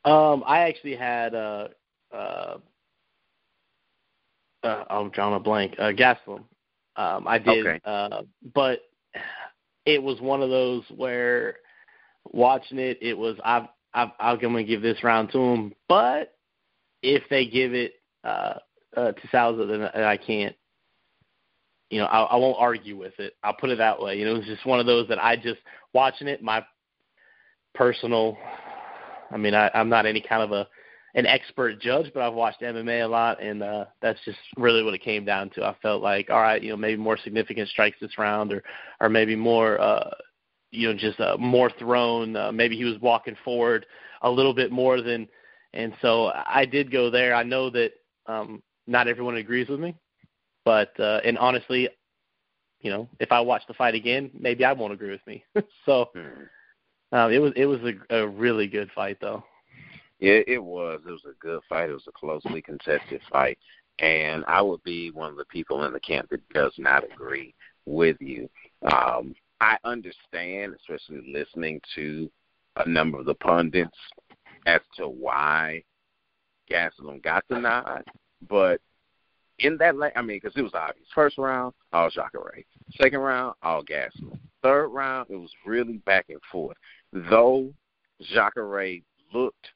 [0.04, 1.68] Um, I actually had uh
[2.14, 2.58] uh,
[4.66, 5.76] uh I'm drawing a blank.
[5.78, 6.44] Uh Gastelum.
[6.96, 7.80] Um I did Okay.
[7.86, 8.22] uh
[8.54, 8.82] but
[9.86, 11.58] it was one of those where
[12.32, 16.36] watching it it was I've I've I'm gonna give this round to him, but
[17.02, 17.94] if they give it
[18.24, 18.56] uh
[18.98, 20.56] uh to Souza then I can't
[21.92, 23.36] you know, I, I won't argue with it.
[23.44, 24.18] I'll put it that way.
[24.18, 25.60] You know, it was just one of those that I just
[25.94, 26.66] watching it, my
[27.76, 28.36] personal
[29.32, 30.68] I mean, I, I'm not any kind of a
[31.16, 34.94] an expert judge, but I've watched MMA a lot, and uh, that's just really what
[34.94, 35.64] it came down to.
[35.64, 38.62] I felt like, all right, you know, maybe more significant strikes this round, or
[39.00, 40.10] or maybe more, uh,
[40.72, 42.36] you know, just uh, more thrown.
[42.36, 43.86] Uh, maybe he was walking forward
[44.22, 45.28] a little bit more than,
[45.74, 47.34] and so I did go there.
[47.34, 47.92] I know that
[48.26, 49.96] um, not everyone agrees with me,
[50.66, 51.88] but uh, and honestly,
[52.82, 55.46] you know, if I watch the fight again, maybe I won't agree with me.
[55.86, 56.48] so mm.
[57.14, 59.46] um, it was it was a, a really good fight though.
[60.20, 61.02] Yeah, it was.
[61.06, 61.90] It was a good fight.
[61.90, 63.58] It was a closely contested fight,
[64.00, 67.54] and I would be one of the people in the camp that does not agree
[67.86, 68.50] with you.
[68.92, 72.30] Um, I understand, especially listening to
[72.78, 73.98] a number of the pundits,
[74.66, 75.84] as to why
[76.72, 78.04] Gastelum got the nod,
[78.48, 78.82] but
[79.60, 81.08] in that, I mean, because it was obvious.
[81.14, 82.64] First round, all Jacare.
[83.00, 84.40] Second round, all Gastelum.
[84.62, 86.78] Third round, it was really back and forth.
[87.14, 87.72] Though
[88.22, 89.00] Jacare
[89.34, 89.68] looked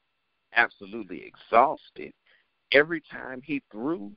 [0.60, 2.14] absolutely exhausted,
[2.72, 4.12] every time he threw,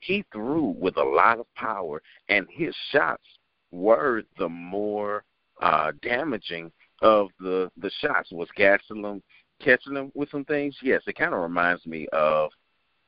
[0.00, 3.24] he threw with a lot of power, and his shots
[3.70, 5.24] were the more
[5.60, 6.70] uh, damaging
[7.02, 8.30] of the the shots.
[8.32, 9.20] Was Gastelum
[9.60, 10.76] catching him with some things?
[10.82, 12.50] Yes, it kind of reminds me of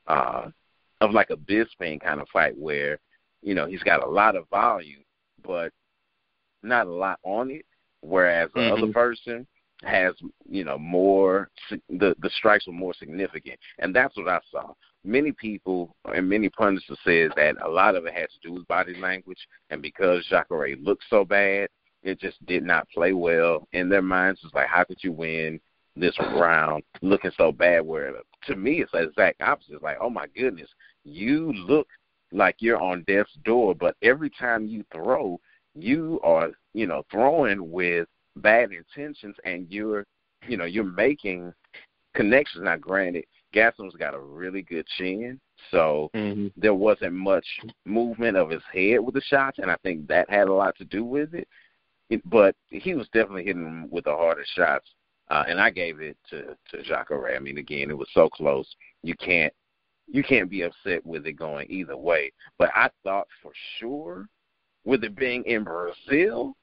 [0.06, 0.48] uh,
[1.00, 2.98] of like a Bisping kind of fight where
[3.42, 5.04] you know he's got a lot of volume,
[5.42, 5.72] but
[6.62, 7.64] not a lot on it.
[8.00, 8.82] Whereas the mm-hmm.
[8.82, 9.46] other person
[9.84, 10.14] has
[10.48, 11.50] you know more
[11.88, 14.72] the the strikes were more significant, and that's what I saw.
[15.04, 18.66] Many people and many pundits said that a lot of it has to do with
[18.68, 19.38] body language,
[19.70, 21.68] and because Jacare looked so bad,
[22.02, 24.40] it just did not play well in their minds.
[24.44, 25.60] It's like, how could you win
[25.96, 27.80] this round looking so bad?
[27.86, 28.14] Where
[28.46, 29.74] to me, it's the exact opposite.
[29.74, 30.70] It's like, oh my goodness,
[31.04, 31.88] you look
[32.32, 35.40] like you're on death's door, but every time you throw,
[35.74, 38.08] you are, you know, throwing with
[38.38, 40.04] bad intentions and you're,
[40.46, 41.52] you know, you're making
[42.14, 42.64] connections.
[42.64, 46.48] Now, granted, Gaston's got a really good chin, so mm-hmm.
[46.56, 47.46] there wasn't much
[47.84, 50.84] movement of his head with the shots, and I think that had a lot to
[50.84, 51.48] do with it.
[52.10, 54.88] it but he was definitely hitting them with the hardest shots,
[55.30, 57.34] uh, and I gave it to to Jacare.
[57.34, 58.68] I mean, again, it was so close.
[59.02, 59.52] You can't
[60.06, 62.32] you can't be upset with it going either way.
[62.58, 64.26] But I thought for sure,
[64.84, 66.54] with it being in Brazil,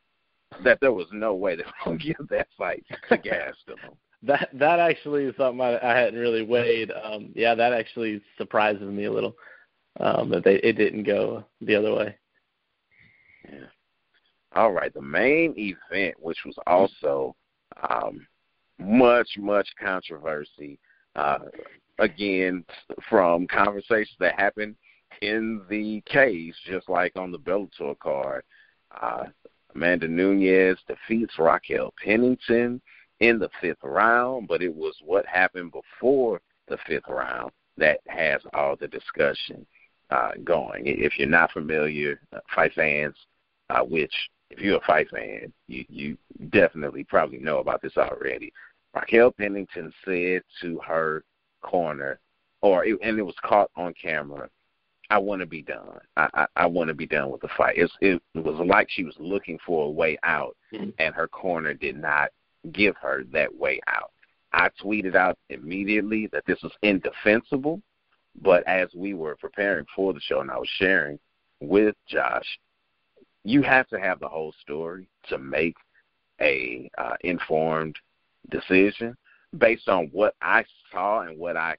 [0.64, 3.95] that there was no way they were going to give that fight to Gastelum.
[4.24, 6.91] that that actually is something I, I hadn't really weighed.
[6.91, 9.36] Um, yeah, that actually surprises me a little
[9.99, 12.18] um, that they it didn't go the other way.
[13.51, 13.68] Yeah.
[14.56, 14.93] All right.
[14.93, 17.36] The main event, which was also
[17.89, 18.26] um,
[18.80, 20.80] much much controversy,
[21.16, 21.39] uh,
[21.99, 22.66] again
[23.10, 24.76] from conversations that happened
[25.22, 28.43] in the case, just like on the Bellator card.
[29.01, 29.26] Uh,
[29.76, 32.82] Amanda Nunes defeats Raquel Pennington
[33.19, 38.41] in the fifth round, but it was what happened before the fifth round that has
[38.53, 39.65] all the discussion
[40.09, 40.84] uh, going.
[40.86, 43.15] If you're not familiar, uh, fight fans,
[43.69, 44.13] uh, which
[44.49, 46.17] if you're a fight fan, you, you
[46.49, 48.53] definitely probably know about this already.
[48.93, 51.23] Raquel Pennington said to her
[51.61, 52.19] corner,
[52.61, 54.49] or it, and it was caught on camera.
[55.10, 55.99] I want to be done.
[56.18, 57.78] I I, I want to be done with the fight.
[57.78, 60.89] It's, it was like she was looking for a way out, mm-hmm.
[60.99, 62.30] and her corner did not
[62.72, 64.12] give her that way out.
[64.53, 67.82] I tweeted out immediately that this was indefensible,
[68.41, 71.20] but as we were preparing for the show and I was sharing
[71.60, 72.58] with Josh,
[73.43, 75.76] you have to have the whole story to make
[76.41, 77.97] a uh, informed
[78.49, 79.16] decision
[79.58, 81.76] based on what I saw and what I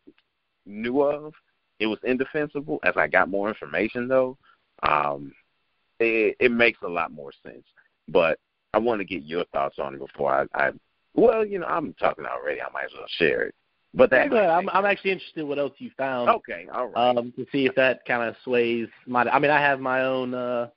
[0.65, 1.35] knew of,
[1.79, 2.79] it was indefensible.
[2.83, 4.37] As I got more information, though,
[4.83, 5.33] um,
[6.01, 7.65] it, it makes a lot more sense.
[8.09, 8.39] But
[8.75, 10.71] I want to get your thoughts on it before I, I.
[11.15, 12.61] Well, you know, I'm talking already.
[12.61, 13.55] I might as well share it.
[13.95, 16.29] But that yeah, I'm I'm actually interested in what else you found.
[16.29, 17.17] Okay, all right.
[17.17, 19.23] Um, to see if that kind of sways my.
[19.23, 20.69] I mean, I have my own uh,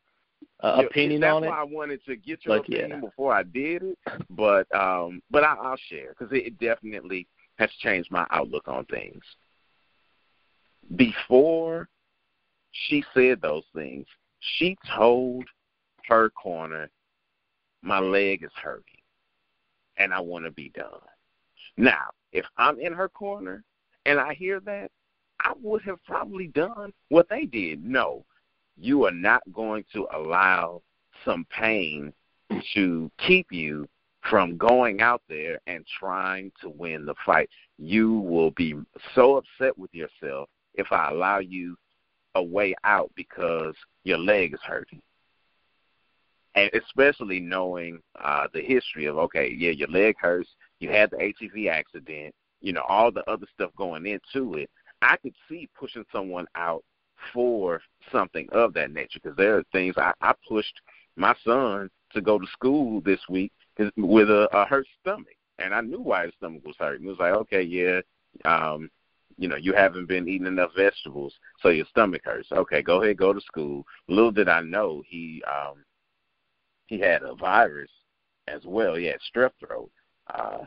[0.64, 1.48] uh, opinion on it.
[1.48, 3.00] why I wanted to get your opinion yeah.
[3.02, 3.98] before I did it,
[4.30, 7.28] but um, but I, I'll share because it, it definitely
[7.58, 9.22] has changed my outlook on things.
[10.96, 11.88] Before
[12.72, 14.08] she said those things,
[14.40, 15.46] she told
[16.08, 16.90] her corner,
[17.82, 19.02] "My leg is hurting,
[19.98, 21.02] and I want to be done."
[21.78, 23.64] Now, if I'm in her corner
[24.06, 24.92] and I hear that,
[25.40, 27.84] I would have probably done what they did.
[27.84, 28.26] No,
[28.76, 30.82] you are not going to allow
[31.24, 32.14] some pain
[32.74, 33.88] to keep you
[34.22, 37.50] from going out there and trying to win the fight.
[37.78, 38.76] You will be
[39.16, 41.76] so upset with yourself if I allow you
[42.36, 45.02] a way out because your leg is hurting.
[46.56, 50.50] And especially knowing uh, the history of, okay, yeah, your leg hurts,
[50.80, 54.70] you had the ATV accident, you know, all the other stuff going into it.
[55.02, 56.84] I could see pushing someone out
[57.34, 60.82] for something of that nature because there are things I, I pushed
[61.16, 63.52] my son to go to school this week
[63.98, 67.06] with a, a hurt stomach, and I knew why his stomach was hurting.
[67.06, 68.02] It was like, okay, yeah,
[68.46, 68.90] um,
[69.40, 72.52] you know, you haven't been eating enough vegetables, so your stomach hurts.
[72.52, 73.86] Okay, go ahead, go to school.
[74.10, 75.86] Little did I know he um
[76.88, 77.90] he had a virus
[78.48, 78.96] as well.
[78.96, 79.90] He had strep throat.
[80.34, 80.66] Uh,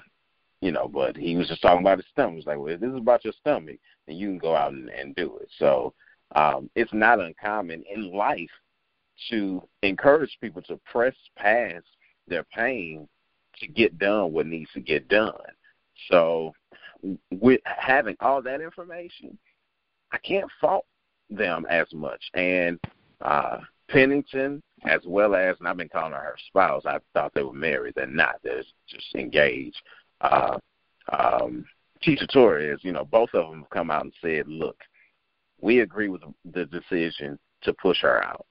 [0.62, 2.36] you know, but he was just talking about his stomach.
[2.36, 4.88] Was like, well, if this is about your stomach, then you can go out and,
[4.88, 5.48] and do it.
[5.58, 5.92] So
[6.34, 8.50] um, it's not uncommon in life
[9.30, 11.84] to encourage people to press past
[12.26, 13.06] their pain
[13.58, 15.34] to get done what needs to get done.
[16.10, 16.54] So
[17.30, 19.38] with having all that information,
[20.12, 20.86] I can't fault
[21.30, 22.22] them as much.
[22.34, 22.78] And
[23.20, 26.84] uh Pennington, as well as, and I've been calling her her spouse.
[26.86, 27.94] I thought they were married.
[27.94, 28.36] They're not.
[28.42, 29.76] They're just engaged.
[30.22, 30.58] Uh,
[31.12, 31.66] um,
[32.02, 34.78] Tecia Torres, you know, both of them have come out and said, look,
[35.60, 36.22] we agree with
[36.52, 38.46] the decision to push her out.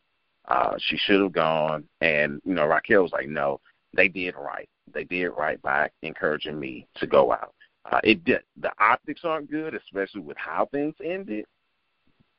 [0.47, 1.85] Uh, she should have gone.
[2.01, 3.59] And, you know, Raquel was like, no,
[3.93, 4.69] they did right.
[4.93, 7.55] They did right by encouraging me to go out.
[7.89, 8.41] Uh, it did.
[8.57, 11.45] The optics aren't good, especially with how things ended.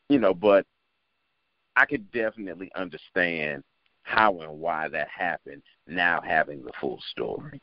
[0.09, 0.67] You know, but
[1.77, 3.65] I could definitely understand
[4.03, 5.63] how and why that happened.
[5.87, 7.61] Now having the full story.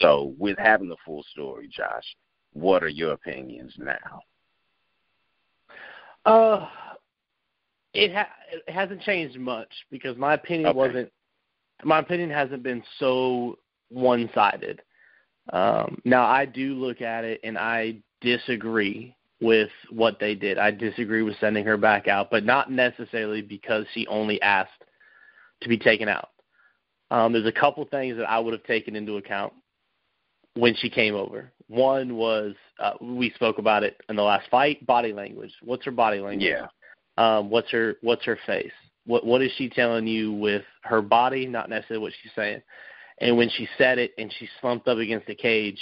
[0.00, 2.04] So, with having the full story, Josh,
[2.52, 4.20] what are your opinions now?
[6.24, 6.66] Uh,
[7.94, 10.76] it, ha- it hasn't changed much because my opinion okay.
[10.76, 11.12] wasn't.
[11.84, 13.58] My opinion hasn't been so
[13.90, 14.80] one-sided.
[15.52, 20.58] Um, now I do look at it and I disagree with what they did.
[20.58, 24.70] I disagree with sending her back out, but not necessarily because she only asked
[25.62, 26.30] to be taken out.
[27.10, 29.52] Um, there's a couple things that I would have taken into account
[30.54, 31.52] when she came over.
[31.68, 34.84] One was uh, we spoke about it in the last fight.
[34.86, 35.52] Body language.
[35.62, 36.50] What's her body language?
[36.50, 36.66] Yeah.
[37.18, 38.72] Um, what's her What's her face?
[39.06, 41.46] What What is she telling you with her body?
[41.46, 42.62] Not necessarily what she's saying.
[43.18, 45.78] And when she said it and she slumped up against the cage,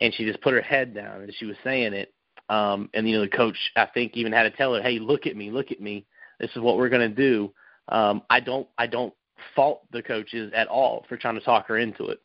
[0.00, 2.14] and she just put her head down and she was saying it,
[2.48, 5.26] um, and you know the coach I think even had to tell her, "Hey, look
[5.26, 6.06] at me, look at me.
[6.38, 7.52] This is what we're going to do."
[7.88, 9.14] Um, I don't I don't
[9.54, 12.20] fault the coaches at all for trying to talk her into it.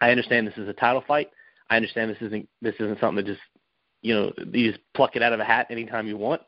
[0.00, 1.30] I understand this is a title fight.
[1.70, 3.40] I understand this isn't this isn't something that just
[4.02, 6.42] you know you just pluck it out of a hat anytime you want.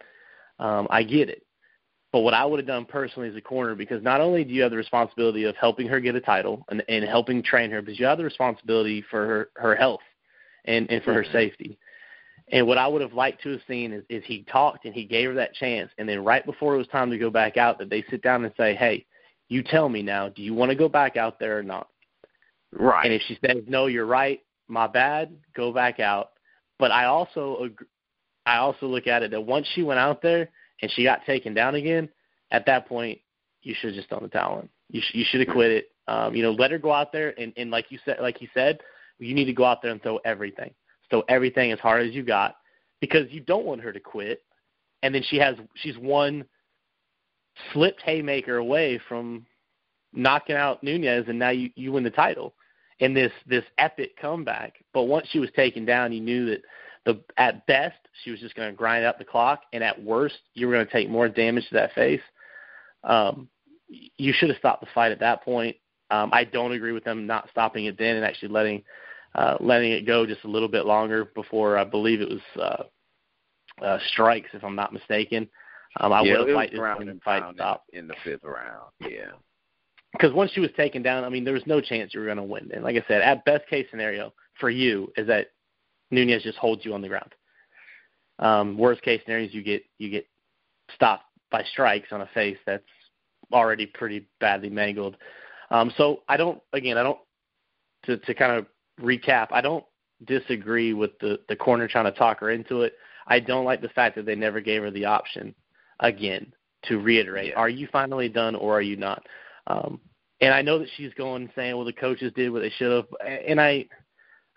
[0.58, 1.46] Um, I get it.
[2.10, 4.62] But what I would have done personally as a corner, because not only do you
[4.62, 7.98] have the responsibility of helping her get a title and, and helping train her, but
[7.98, 10.00] you have the responsibility for her, her health
[10.64, 11.32] and, and for her mm-hmm.
[11.32, 11.78] safety.
[12.50, 15.04] And what I would have liked to have seen is, is he talked and he
[15.04, 15.90] gave her that chance.
[15.98, 18.42] And then right before it was time to go back out, that they sit down
[18.44, 19.04] and say, hey,
[19.48, 21.88] you tell me now, do you want to go back out there or not?
[22.72, 23.04] Right.
[23.04, 26.30] And if she says, no, you're right, my bad, go back out.
[26.78, 27.70] But I also
[28.46, 30.50] I also look at it that once she went out there
[30.82, 32.08] and she got taken down again,
[32.50, 33.20] at that point,
[33.62, 34.68] you should have just thrown the towel in.
[34.90, 35.90] You, sh- you should have quit it.
[36.06, 38.48] Um, you know, let her go out there and, and like you said, like you
[38.54, 38.78] said,
[39.18, 40.72] you need to go out there and throw everything.
[41.10, 42.56] Throw everything as hard as you got
[43.00, 44.42] because you don't want her to quit.
[45.02, 46.44] And then she has she's one
[47.72, 49.46] slipped haymaker away from
[50.12, 52.54] knocking out Nunes, and now you you win the title
[53.00, 54.84] in this this epic comeback.
[54.92, 56.62] But once she was taken down, you knew that
[57.08, 60.36] the at best she was just going to grind out the clock, and at worst
[60.52, 62.20] you were going to take more damage to that face.
[63.02, 63.48] Um,
[63.88, 65.74] you should have stopped the fight at that point.
[66.10, 68.84] Um, I don't agree with them not stopping it then and actually letting
[69.34, 73.84] uh, letting it go just a little bit longer before I believe it was uh,
[73.84, 75.48] uh, strikes, if I'm not mistaken.
[76.00, 78.92] Um, I yeah, would have fight this and fight stop in the fifth round.
[79.00, 79.30] Yeah,
[80.12, 82.36] because once she was taken down, I mean, there was no chance you were going
[82.36, 82.70] to win.
[82.74, 85.48] And like I said, at best case scenario for you is that
[86.10, 87.34] Nunes just holds you on the ground.
[88.38, 90.26] Um, worst case scenario is you get you get
[90.94, 92.84] stopped by strikes on a face that's
[93.52, 95.16] already pretty badly mangled.
[95.70, 97.18] Um, so I don't again I don't
[98.04, 98.66] to to kind of
[99.00, 99.84] recap I don't
[100.24, 102.94] disagree with the the corner trying to talk her into it.
[103.26, 105.54] I don't like the fact that they never gave her the option
[106.00, 106.52] again
[106.84, 107.54] to reiterate.
[107.54, 109.26] Are you finally done or are you not?
[109.66, 110.00] Um,
[110.40, 113.06] and I know that she's going saying, "Well, the coaches did what they should have,"
[113.26, 113.86] and I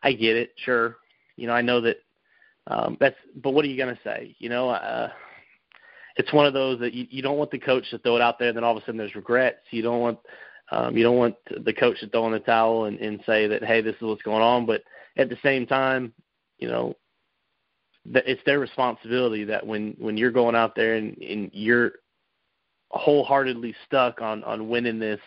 [0.04, 0.98] I get it, sure.
[1.42, 1.98] You know, I know that
[2.68, 3.16] um, that's.
[3.36, 4.36] But what are you going to say?
[4.38, 5.10] You know, uh,
[6.18, 8.38] it's one of those that you, you don't want the coach to throw it out
[8.38, 9.58] there, and then all of a sudden there's regrets.
[9.72, 10.20] You don't want
[10.72, 11.36] um, you don't want
[11.66, 14.22] the coach to throw in the towel and, and say that, hey, this is what's
[14.22, 14.68] going on.
[14.68, 14.84] But
[15.18, 16.14] at the same time,
[16.60, 16.96] you know,
[18.06, 21.94] that it's their responsibility that when when you're going out there and, and you're
[22.92, 25.20] wholeheartedly stuck on on winning this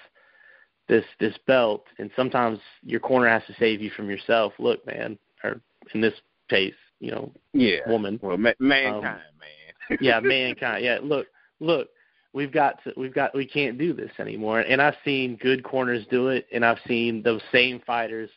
[0.89, 4.53] this this belt, and sometimes your corner has to save you from yourself.
[4.61, 5.61] Look, man, or
[5.93, 6.15] in this
[6.49, 7.81] case, you know, yeah.
[7.89, 8.19] woman.
[8.23, 9.99] Well, ma- mankind, Um, man.
[10.01, 10.85] yeah, mankind.
[10.85, 11.27] Yeah, look,
[11.61, 11.89] look,
[12.33, 14.61] we've got to, we've got, we can't do this anymore.
[14.61, 18.31] And I've seen good corners do it, and I've seen those same fighters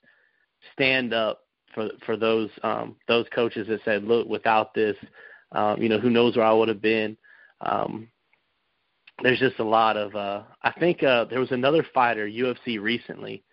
[0.73, 1.41] stand up
[1.73, 4.95] for for those um those coaches that said, look, without this,
[5.51, 7.17] Um, you know, who knows where I would have been.
[7.61, 8.09] Um,
[9.23, 10.15] there's just a lot of.
[10.15, 13.43] uh I think uh there was another fighter UFC recently.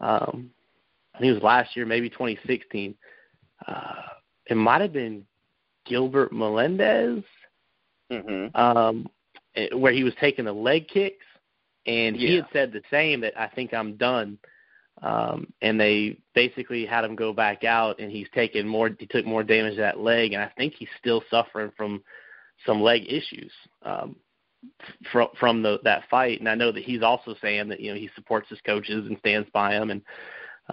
[0.00, 0.50] Um,
[1.14, 2.94] I think it was last year, maybe 2016.
[3.66, 4.02] Uh,
[4.46, 5.24] it might have been
[5.86, 7.22] Gilbert Melendez,
[8.10, 8.56] mm-hmm.
[8.56, 9.08] um,
[9.54, 11.24] eh, where he was taking the leg kicks,
[11.86, 12.42] and he Yeah.
[12.42, 14.38] had said the same that I think I'm done.
[15.02, 18.90] Um, and they basically had him go back out, and he's taken more.
[18.98, 22.02] He took more damage to that leg, and I think he's still suffering from
[22.66, 23.50] some leg issues
[23.82, 24.16] um,
[25.10, 26.40] from from the that fight.
[26.40, 29.16] And I know that he's also saying that you know he supports his coaches and
[29.20, 30.02] stands by them, and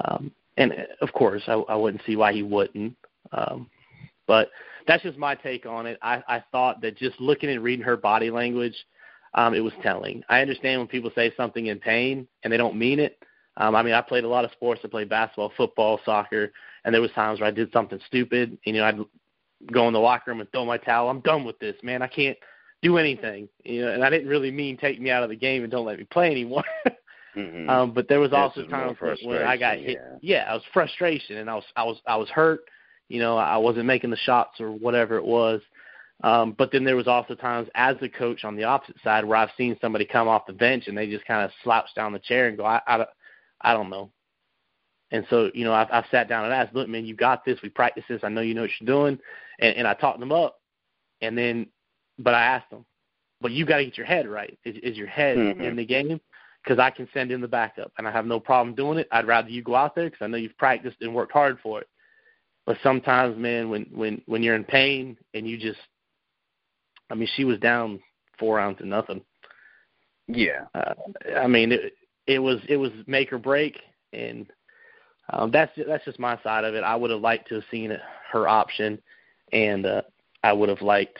[0.03, 2.95] um, and uh, of course I, I wouldn't see why he wouldn't.
[3.31, 3.69] Um,
[4.27, 4.49] but
[4.87, 5.97] that's just my take on it.
[6.01, 8.75] I, I thought that just looking and reading her body language,
[9.33, 10.23] um, it was telling.
[10.29, 13.19] I understand when people say something in pain and they don't mean it.
[13.57, 14.81] Um, I mean, I played a lot of sports.
[14.83, 16.51] I played basketball, football, soccer,
[16.85, 18.57] and there was times where I did something stupid.
[18.65, 18.99] And, you know, I'd
[19.71, 21.09] go in the locker room and throw my towel.
[21.09, 22.01] I'm done with this, man.
[22.01, 22.37] I can't
[22.81, 23.49] do anything.
[23.63, 25.85] You know, and I didn't really mean take me out of the game and don't
[25.85, 26.63] let me play anymore.
[27.35, 27.69] Mm-hmm.
[27.69, 29.99] Um, but there was This also times when, when I got hit.
[29.99, 30.17] yeah.
[30.21, 32.61] Yeah, I was frustration, and I was I was I was hurt.
[33.09, 35.61] You know, I wasn't making the shots or whatever it was.
[36.23, 39.37] Um, but then there was also times as a coach on the opposite side where
[39.37, 42.19] I've seen somebody come off the bench and they just kind of slouch down the
[42.19, 43.09] chair and go, I, I, don't-
[43.61, 44.09] I don't know.
[45.11, 47.59] And so, you know, I've, I've sat down and asked, look, man, you got this.
[47.61, 48.21] We practice this.
[48.23, 49.19] I know you know what you're doing.
[49.59, 50.59] And, and I talked them up.
[51.21, 51.67] And then,
[52.19, 52.83] but I asked them,
[53.39, 54.57] but you got to get your head right.
[54.65, 55.61] Is, is your head Mhm.
[55.61, 56.19] in the game?
[56.67, 59.07] Because I can send in the backup, and I have no problem doing it.
[59.09, 61.79] I'd rather you go out there because I know you've practiced and worked hard for
[61.79, 61.87] it.
[62.65, 65.79] But sometimes, man, when when when you're in pain and you just,
[67.09, 68.01] I mean, she was down
[68.37, 69.21] four rounds to nothing.
[70.27, 70.65] Yeah.
[70.75, 70.93] Uh,
[71.37, 71.93] I mean, it
[72.25, 73.79] it was it was make or break,
[74.11, 74.45] and
[75.31, 76.83] um, that's that's just my side of it.
[76.83, 78.01] I would have liked to have seen it,
[78.33, 79.01] her option,
[79.53, 80.01] and uh,
[80.43, 81.19] I would have liked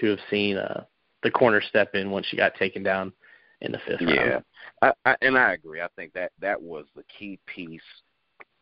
[0.00, 0.84] to have seen uh,
[1.24, 3.12] the corner step in once she got taken down
[3.60, 4.44] in the fifth Yeah, round.
[4.82, 5.80] I, I, and I agree.
[5.80, 7.80] I think that that was the key piece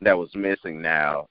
[0.00, 0.80] that was missing.
[0.80, 1.26] Now,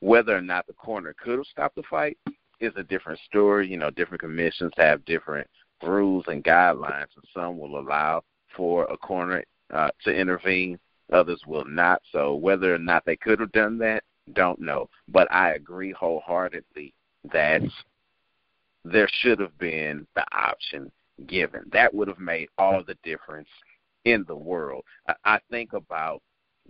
[0.00, 2.18] whether or not the corner could have stopped the fight
[2.60, 3.68] is a different story.
[3.68, 5.48] You know, different commissions have different
[5.82, 8.22] rules and guidelines, and some will allow
[8.56, 10.78] for a corner uh, to intervene,
[11.12, 12.02] others will not.
[12.12, 14.02] So, whether or not they could have done that,
[14.34, 14.88] don't know.
[15.08, 16.94] But I agree wholeheartedly
[17.32, 17.62] that
[18.84, 20.90] there should have been the option
[21.26, 21.62] given.
[21.72, 23.48] That would have made all the difference
[24.04, 24.84] in the world.
[25.08, 26.22] I, I think about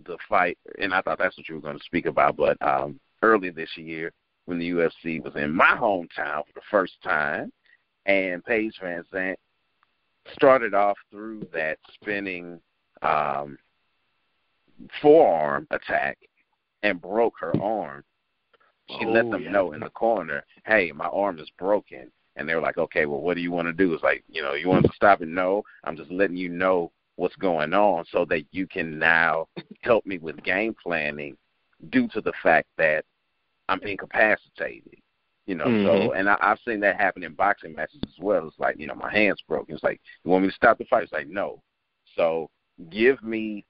[0.05, 2.99] the fight, and I thought that's what you were going to speak about, but um,
[3.21, 4.11] early this year
[4.45, 7.51] when the UFC was in my hometown for the first time,
[8.05, 9.35] and Paige VanZant
[10.33, 12.59] started off through that spinning
[13.01, 13.57] um,
[15.01, 16.17] forearm attack
[16.83, 18.03] and broke her arm.
[18.89, 19.51] She let Oh, them yeah.
[19.51, 23.21] know in the corner, "Hey, my arm is broken." And they were like, "Okay, well,
[23.21, 25.27] what do you want to do?" It's like, you know, you want to stop it?
[25.27, 29.47] No, I'm just letting you know what's going on so that you can now
[29.81, 31.37] help me with game planning
[31.89, 33.05] due to the fact that
[33.69, 34.97] I'm incapacitated.
[35.45, 36.17] You know, so Mhm.
[36.19, 38.47] and I, I've seen that happen in boxing matches as well.
[38.47, 39.75] It's like, you know, my hand's broken.
[39.75, 41.03] It's like, you want me to stop the fight?
[41.03, 41.61] It's like, no.
[42.15, 42.49] So
[42.89, 43.65] give me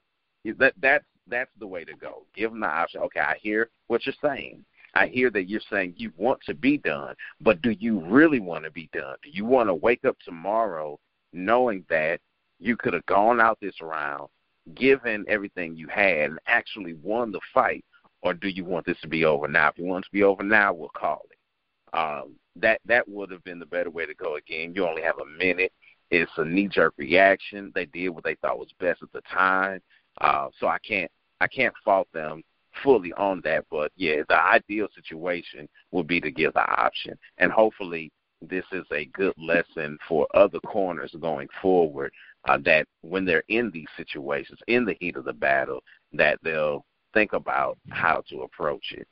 [0.59, 2.25] that that's that's the way to go.
[2.35, 3.01] Give them the option.
[3.01, 4.63] Okay, I hear what you're saying.
[4.93, 8.63] I hear that you're saying you want to be done, but do you really want
[8.65, 9.15] to be done?
[9.23, 10.99] Do you want to wake up tomorrow
[11.31, 12.19] knowing that
[12.59, 14.29] you could have gone out this round,
[14.75, 17.83] given everything you had, and actually won the fight,
[18.21, 19.69] or do you want this to be over now?
[19.69, 21.97] If you want it to be over now, we'll call it.
[21.97, 24.35] Um, that that would have been the better way to go.
[24.35, 25.73] Again, you only have a minute.
[26.11, 27.71] It's a knee jerk reaction.
[27.73, 29.81] They did what they thought was best at the time.
[30.21, 32.43] Uh, so I can't I can't fault them
[32.81, 33.65] fully on that.
[33.69, 38.11] But yeah, the ideal situation would be to give the option, and hopefully
[38.41, 42.11] this is a good lesson for other corners going forward.
[42.45, 46.83] Uh, that when they're in these situations, in the heat of the battle, that they'll
[47.13, 49.07] think about how to approach it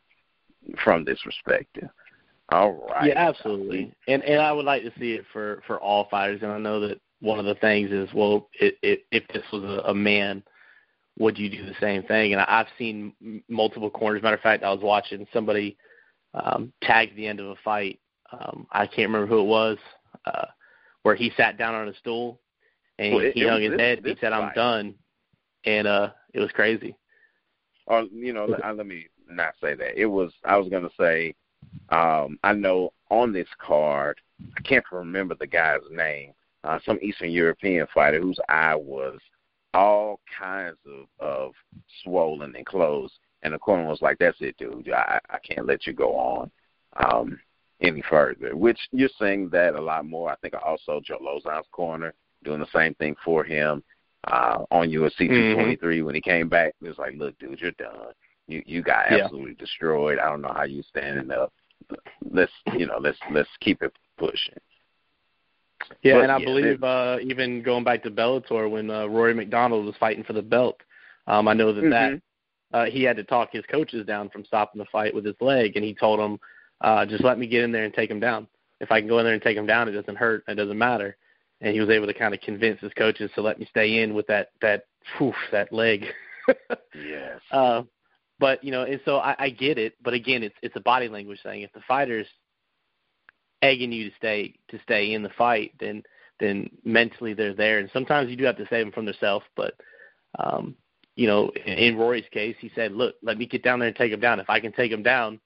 [0.84, 1.88] from this perspective.
[2.49, 3.07] All right.
[3.07, 3.93] Yeah, absolutely.
[4.07, 6.41] And and I would like to see it for for all fighters.
[6.41, 9.64] And I know that one of the things is, well, it, it, if this was
[9.64, 10.43] a, a man,
[11.22, 12.34] would you do the same thing?
[12.34, 13.13] And I've seen
[13.47, 14.24] multiple corners.
[14.24, 15.78] Matter of fact, I was watching somebody
[16.34, 17.99] um, tag the end of a fight.
[18.32, 19.78] Um, I can't remember who it was,
[20.26, 20.45] uh,
[21.03, 22.39] where he sat down on a stool
[22.97, 23.97] and Well, it- he hung his this- head.
[23.99, 24.55] and He this said, "I'm fight.
[24.55, 24.95] done,"
[25.65, 26.95] and uh, it was crazy.
[27.88, 29.99] or you know, let, uh, let me not say that.
[29.99, 31.36] It was I was gonna say,
[31.89, 34.19] um, I know on this card,
[34.57, 36.32] I can't remember the guy's name,
[36.63, 39.19] uh, some Eastern European fighter whose eye was
[39.74, 41.53] all kinds of of
[42.03, 43.13] swollen and closed,
[43.43, 44.91] and the corner was like, "That's it, dude.
[44.91, 46.51] I I can't let you go on."
[46.97, 47.39] Um,
[47.82, 48.55] any further.
[48.55, 50.30] Which you're seeing that a lot more.
[50.32, 52.13] I think also Joe Lauzon's corner
[52.43, 53.84] doing the same thing for him
[54.26, 56.05] uh, on UFC 223 mm-hmm.
[56.05, 56.74] when he came back.
[56.82, 58.13] It was like, look, dude, you're done.
[58.47, 59.59] You you got absolutely yeah.
[59.59, 60.19] destroyed.
[60.19, 61.53] I don't know how you're standing up.
[62.30, 64.59] Let's you know let's let's keep it pushing.
[66.03, 69.34] Yeah, but, and I yeah, believe uh, even going back to Bellator when uh, Rory
[69.34, 70.77] MacDonald was fighting for the belt,
[71.27, 71.89] um, I know that mm-hmm.
[71.89, 72.21] that
[72.77, 75.75] uh, he had to talk his coaches down from stopping the fight with his leg,
[75.75, 76.39] and he told them,
[76.82, 78.47] uh, "Just let me get in there and take him down.
[78.79, 80.43] If I can go in there and take him down, it doesn't hurt.
[80.47, 81.17] It doesn't matter."
[81.61, 84.13] And he was able to kind of convince his coaches to let me stay in
[84.13, 84.86] with that that
[85.17, 86.05] whew, that leg.
[86.95, 87.39] yes.
[87.51, 87.84] Uh,
[88.39, 89.93] but you know, and so I, I get it.
[90.03, 91.61] But again, it's it's a body language thing.
[91.61, 92.27] If the fighter's
[93.62, 96.03] egging you to stay to stay in the fight, then
[96.39, 97.80] then mentally they're there.
[97.80, 99.45] And sometimes you do have to save them from themselves.
[99.55, 99.76] But
[100.39, 100.76] um,
[101.16, 103.95] you know, in, in Rory's case, he said, "Look, let me get down there and
[103.95, 104.39] take him down.
[104.39, 105.39] If I can take him down,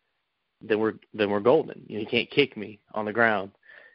[0.62, 1.84] then we're then we're golden.
[1.88, 3.52] You know, he can't kick me on the ground."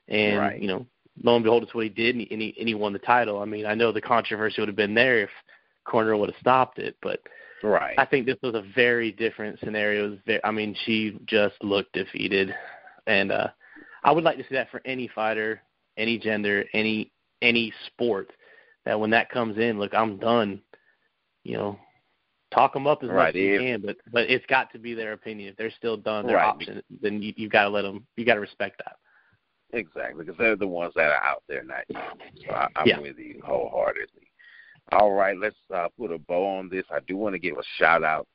[0.08, 0.60] And right.
[0.60, 0.86] you know,
[1.22, 2.98] lo and behold, it's what he did, and he, and he and he won the
[2.98, 3.40] title.
[3.40, 5.30] I mean, I know the controversy would have been there if
[5.84, 7.20] Corner would have stopped it, but
[7.62, 7.94] right.
[7.98, 10.18] I think this was a very different scenario.
[10.26, 12.54] Very, I mean, she just looked defeated,
[13.06, 13.48] and uh
[14.02, 15.62] I would like to see that for any fighter,
[15.96, 18.30] any gender, any any sport.
[18.84, 20.62] That when that comes in, look, I'm done.
[21.44, 21.78] You know,
[22.52, 24.94] talk them up as right, much as you can, but but it's got to be
[24.94, 25.50] their opinion.
[25.50, 26.48] If they're still done, their right.
[26.48, 28.06] option, then you, you've got to let them.
[28.16, 28.96] You got to respect that.
[29.72, 31.96] Exactly, because they're the ones that are out there, not you.
[32.46, 32.98] So I, I'm yeah.
[32.98, 34.28] with you wholeheartedly.
[34.92, 36.84] All right, let's uh, put a bow on this.
[36.90, 38.26] I do want to give a shout out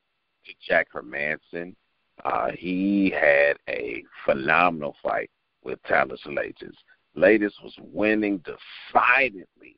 [0.46, 1.76] to Jack Hermansson.
[2.24, 5.30] Uh, he had a phenomenal fight
[5.66, 6.76] with Thales Leites.
[7.18, 8.42] Leites was winning
[8.94, 9.78] decidedly,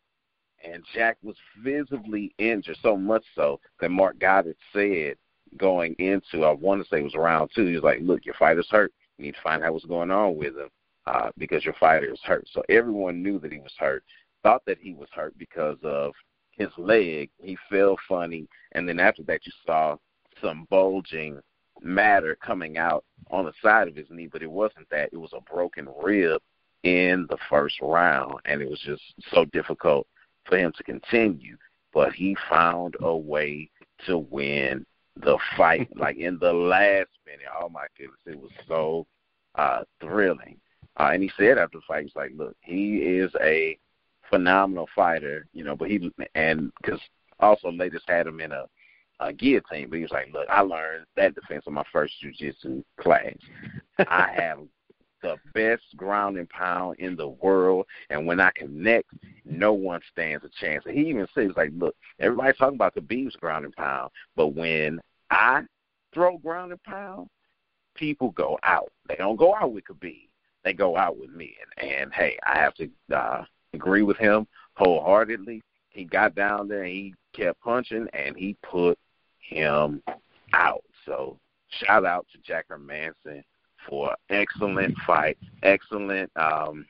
[0.64, 5.16] and Jack was visibly injured, so much so that Marc Goddard said
[5.56, 8.36] going into, I want to say it was round two, he was like, look, your
[8.36, 8.92] fighter's hurt.
[9.18, 10.70] You need to find out what's going on with him
[11.06, 12.48] uh, because your fighter is hurt.
[12.52, 14.04] So everyone knew that he was hurt,
[14.44, 16.14] thought that he was hurt because of
[16.52, 17.30] his leg.
[17.42, 19.96] He fell funny, and then after that, you saw
[20.42, 21.40] some bulging
[21.82, 25.10] matter coming out on the side of his knee, but it wasn't that.
[25.12, 26.42] It was a broken rib
[26.84, 29.02] in the first round, and it was just
[29.34, 30.08] so difficult
[30.46, 31.58] for him to continue.
[31.94, 33.70] But he found a way
[34.06, 37.48] to win the fight, like in the last minute.
[37.60, 39.08] Oh my goodness, it was so
[39.56, 40.58] uh, thrilling.
[41.00, 43.78] Uh, and he said after the fight, he's like, "Look, he is a
[44.30, 47.00] phenomenal fighter, you know, but he and because
[47.40, 48.66] also Leites had him in a
[49.20, 52.84] uh, guillotine, but he was like, "Look, I learned that defense in my first jujitsu
[53.00, 53.36] class.
[54.00, 54.60] I have
[55.24, 59.10] the best ground and pound in the world, and when I connect,
[59.46, 63.36] no one stands a chance." And he even says, "Like, look, everybody's talking about Khabib's
[63.36, 65.00] ground and pound, but when
[65.32, 65.64] I
[66.14, 67.30] throw ground and pound,
[67.96, 68.92] people go out.
[69.08, 70.28] They don't go out with Khabib.
[70.64, 71.56] They go out with me.
[71.78, 73.44] And, and hey, I have to uh,
[73.74, 75.62] agree with him wholeheartedly.
[75.90, 78.98] He got down there and he kept punching, and he put
[79.48, 80.02] him
[80.54, 80.84] out.
[81.06, 81.40] So
[81.70, 83.44] shout out to Jack Manson
[83.88, 86.86] for excellent fight, excellent um,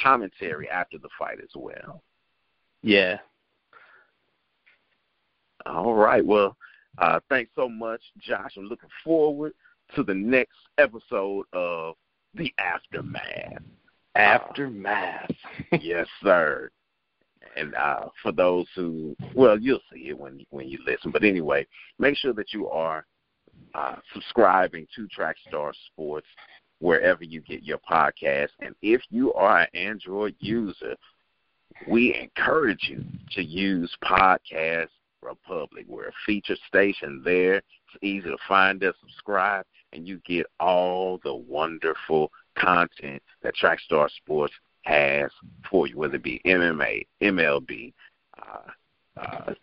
[0.00, 2.02] commentary after the fight as well.
[2.82, 3.18] Yeah.
[5.64, 6.24] All right.
[6.24, 6.56] Well,
[6.98, 8.52] uh, thanks so much, Josh.
[8.56, 9.52] I'm looking forward
[9.94, 11.94] to the next episode of
[12.34, 13.62] The Aftermath.
[14.14, 15.30] Aftermath.
[15.72, 16.70] Uh, yes, sir
[17.56, 21.10] and uh, for those who, well, you'll see it when when you listen.
[21.10, 21.66] But anyway,
[21.98, 23.06] make sure that you are
[23.74, 26.26] uh, subscribing to Trackstar Sports
[26.78, 28.48] wherever you get your podcast.
[28.60, 30.94] And if you are an Android user,
[31.88, 34.88] we encourage you to use Podcast
[35.22, 35.84] Republic.
[35.88, 37.56] We're a featured station there.
[37.56, 44.08] It's easy to find us, subscribe, and you get all the wonderful content that Trackstar
[44.10, 44.54] Sports
[44.86, 45.30] has
[45.68, 47.92] for you, whether it be MMA, MLB,
[48.38, 48.70] uh,
[49.20, 49.54] uh,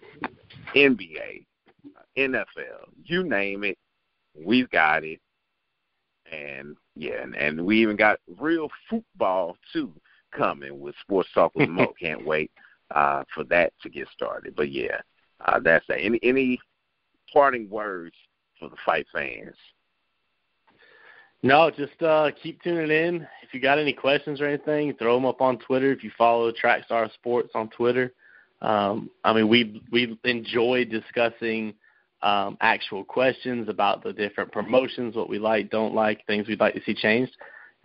[0.76, 1.46] NBA,
[2.18, 2.46] NFL,
[3.06, 3.78] you name it,
[4.36, 5.20] we've got it.
[6.32, 9.94] And yeah, and, and we even got real football too
[10.36, 11.94] coming with Sports Talk with Mo.
[12.00, 12.52] Can't wait
[12.92, 14.56] uh, for that to get started.
[14.56, 15.00] But yeah,
[15.46, 16.00] uh, that's that.
[16.00, 16.60] Any any
[17.32, 18.16] parting words
[18.60, 19.56] for the fight fans?
[21.46, 23.28] No, just uh, keep tuning in.
[23.44, 25.92] If you got any questions or anything, throw them up on Twitter.
[25.92, 28.14] If you follow Trackstar Sports on Twitter,
[28.62, 31.74] um, I mean we we enjoy discussing
[32.22, 36.76] um, actual questions about the different promotions, what we like, don't like, things we'd like
[36.76, 37.34] to see changed.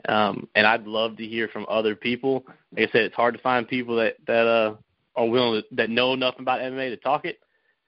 [0.09, 2.45] Um, and I'd love to hear from other people.
[2.77, 4.77] Like I said, it's hard to find people that that uh,
[5.17, 7.41] are willing to, that know enough about MMA to talk it.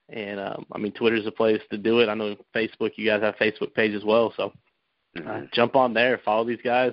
[0.08, 2.08] And um, I mean, Twitter's a place to do it.
[2.08, 2.90] I know Facebook.
[2.96, 4.52] You guys have Facebook page as well, so
[5.26, 6.92] uh, jump on there, follow these guys,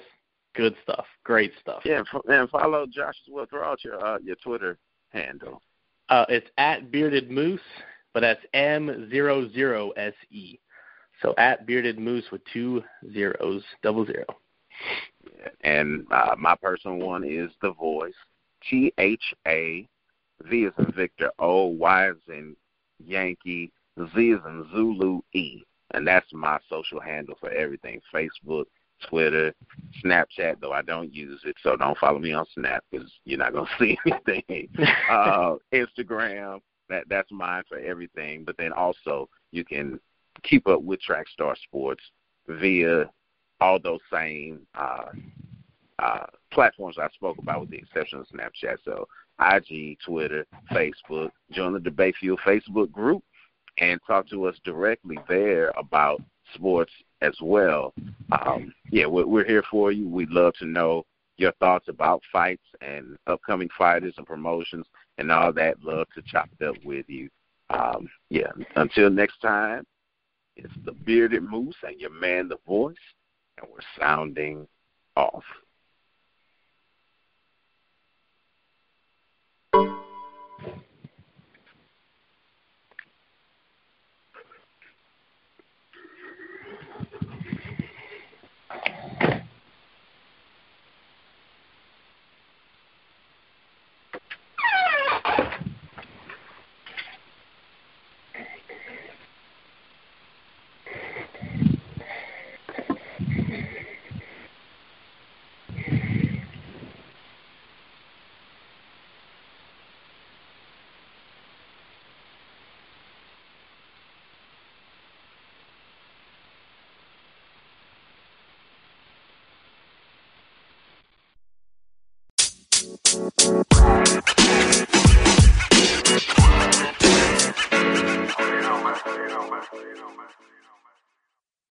[0.57, 1.05] Good stuff.
[1.23, 1.83] Great stuff.
[1.85, 3.45] Yeah, and follow Josh as well.
[3.45, 4.79] Throw out your uh, your Twitter
[5.09, 5.61] handle.
[6.09, 7.61] Uh, it's at Bearded Moose,
[8.11, 10.57] but that's M zero zero S E.
[11.21, 12.83] So at Bearded Moose with two
[13.13, 14.25] zeros, double zero.
[15.23, 18.15] Yeah, and uh, my personal one is The Voice.
[18.67, 19.87] T H A
[20.41, 22.55] V is in Victor, O Y is in
[23.05, 25.63] Yankee, Z is in Zulu E.
[25.91, 28.65] And that's my social handle for everything Facebook,
[29.09, 29.53] Twitter,
[30.03, 33.53] Snapchat, though I don't use it, so don't follow me on Snap because you're not
[33.53, 34.69] going to see anything.
[35.09, 36.59] uh, Instagram,
[36.89, 38.43] that that's mine for everything.
[38.43, 39.99] But then also you can
[40.43, 42.03] keep up with Trackstar Sports
[42.47, 43.09] via
[43.59, 45.09] all those same uh,
[45.99, 48.77] uh, platforms I spoke about, with the exception of Snapchat.
[48.85, 49.07] So
[49.39, 51.31] IG, Twitter, Facebook.
[51.51, 53.23] Join the Debate Fuel Facebook group
[53.79, 56.21] and talk to us directly there about
[56.53, 56.91] sports
[57.21, 57.93] as well.
[58.31, 60.07] Um, yeah, we're, we're here for you.
[60.07, 61.05] We'd love to know
[61.37, 64.85] your thoughts about fights and upcoming fighters and promotions
[65.17, 65.83] and all that.
[65.83, 67.29] Love to chop it up with you.
[67.69, 69.85] Um, yeah, until next time,
[70.55, 72.95] it's the Bearded Moose and your man, The Voice,
[73.57, 74.67] and we're sounding
[75.15, 75.43] off.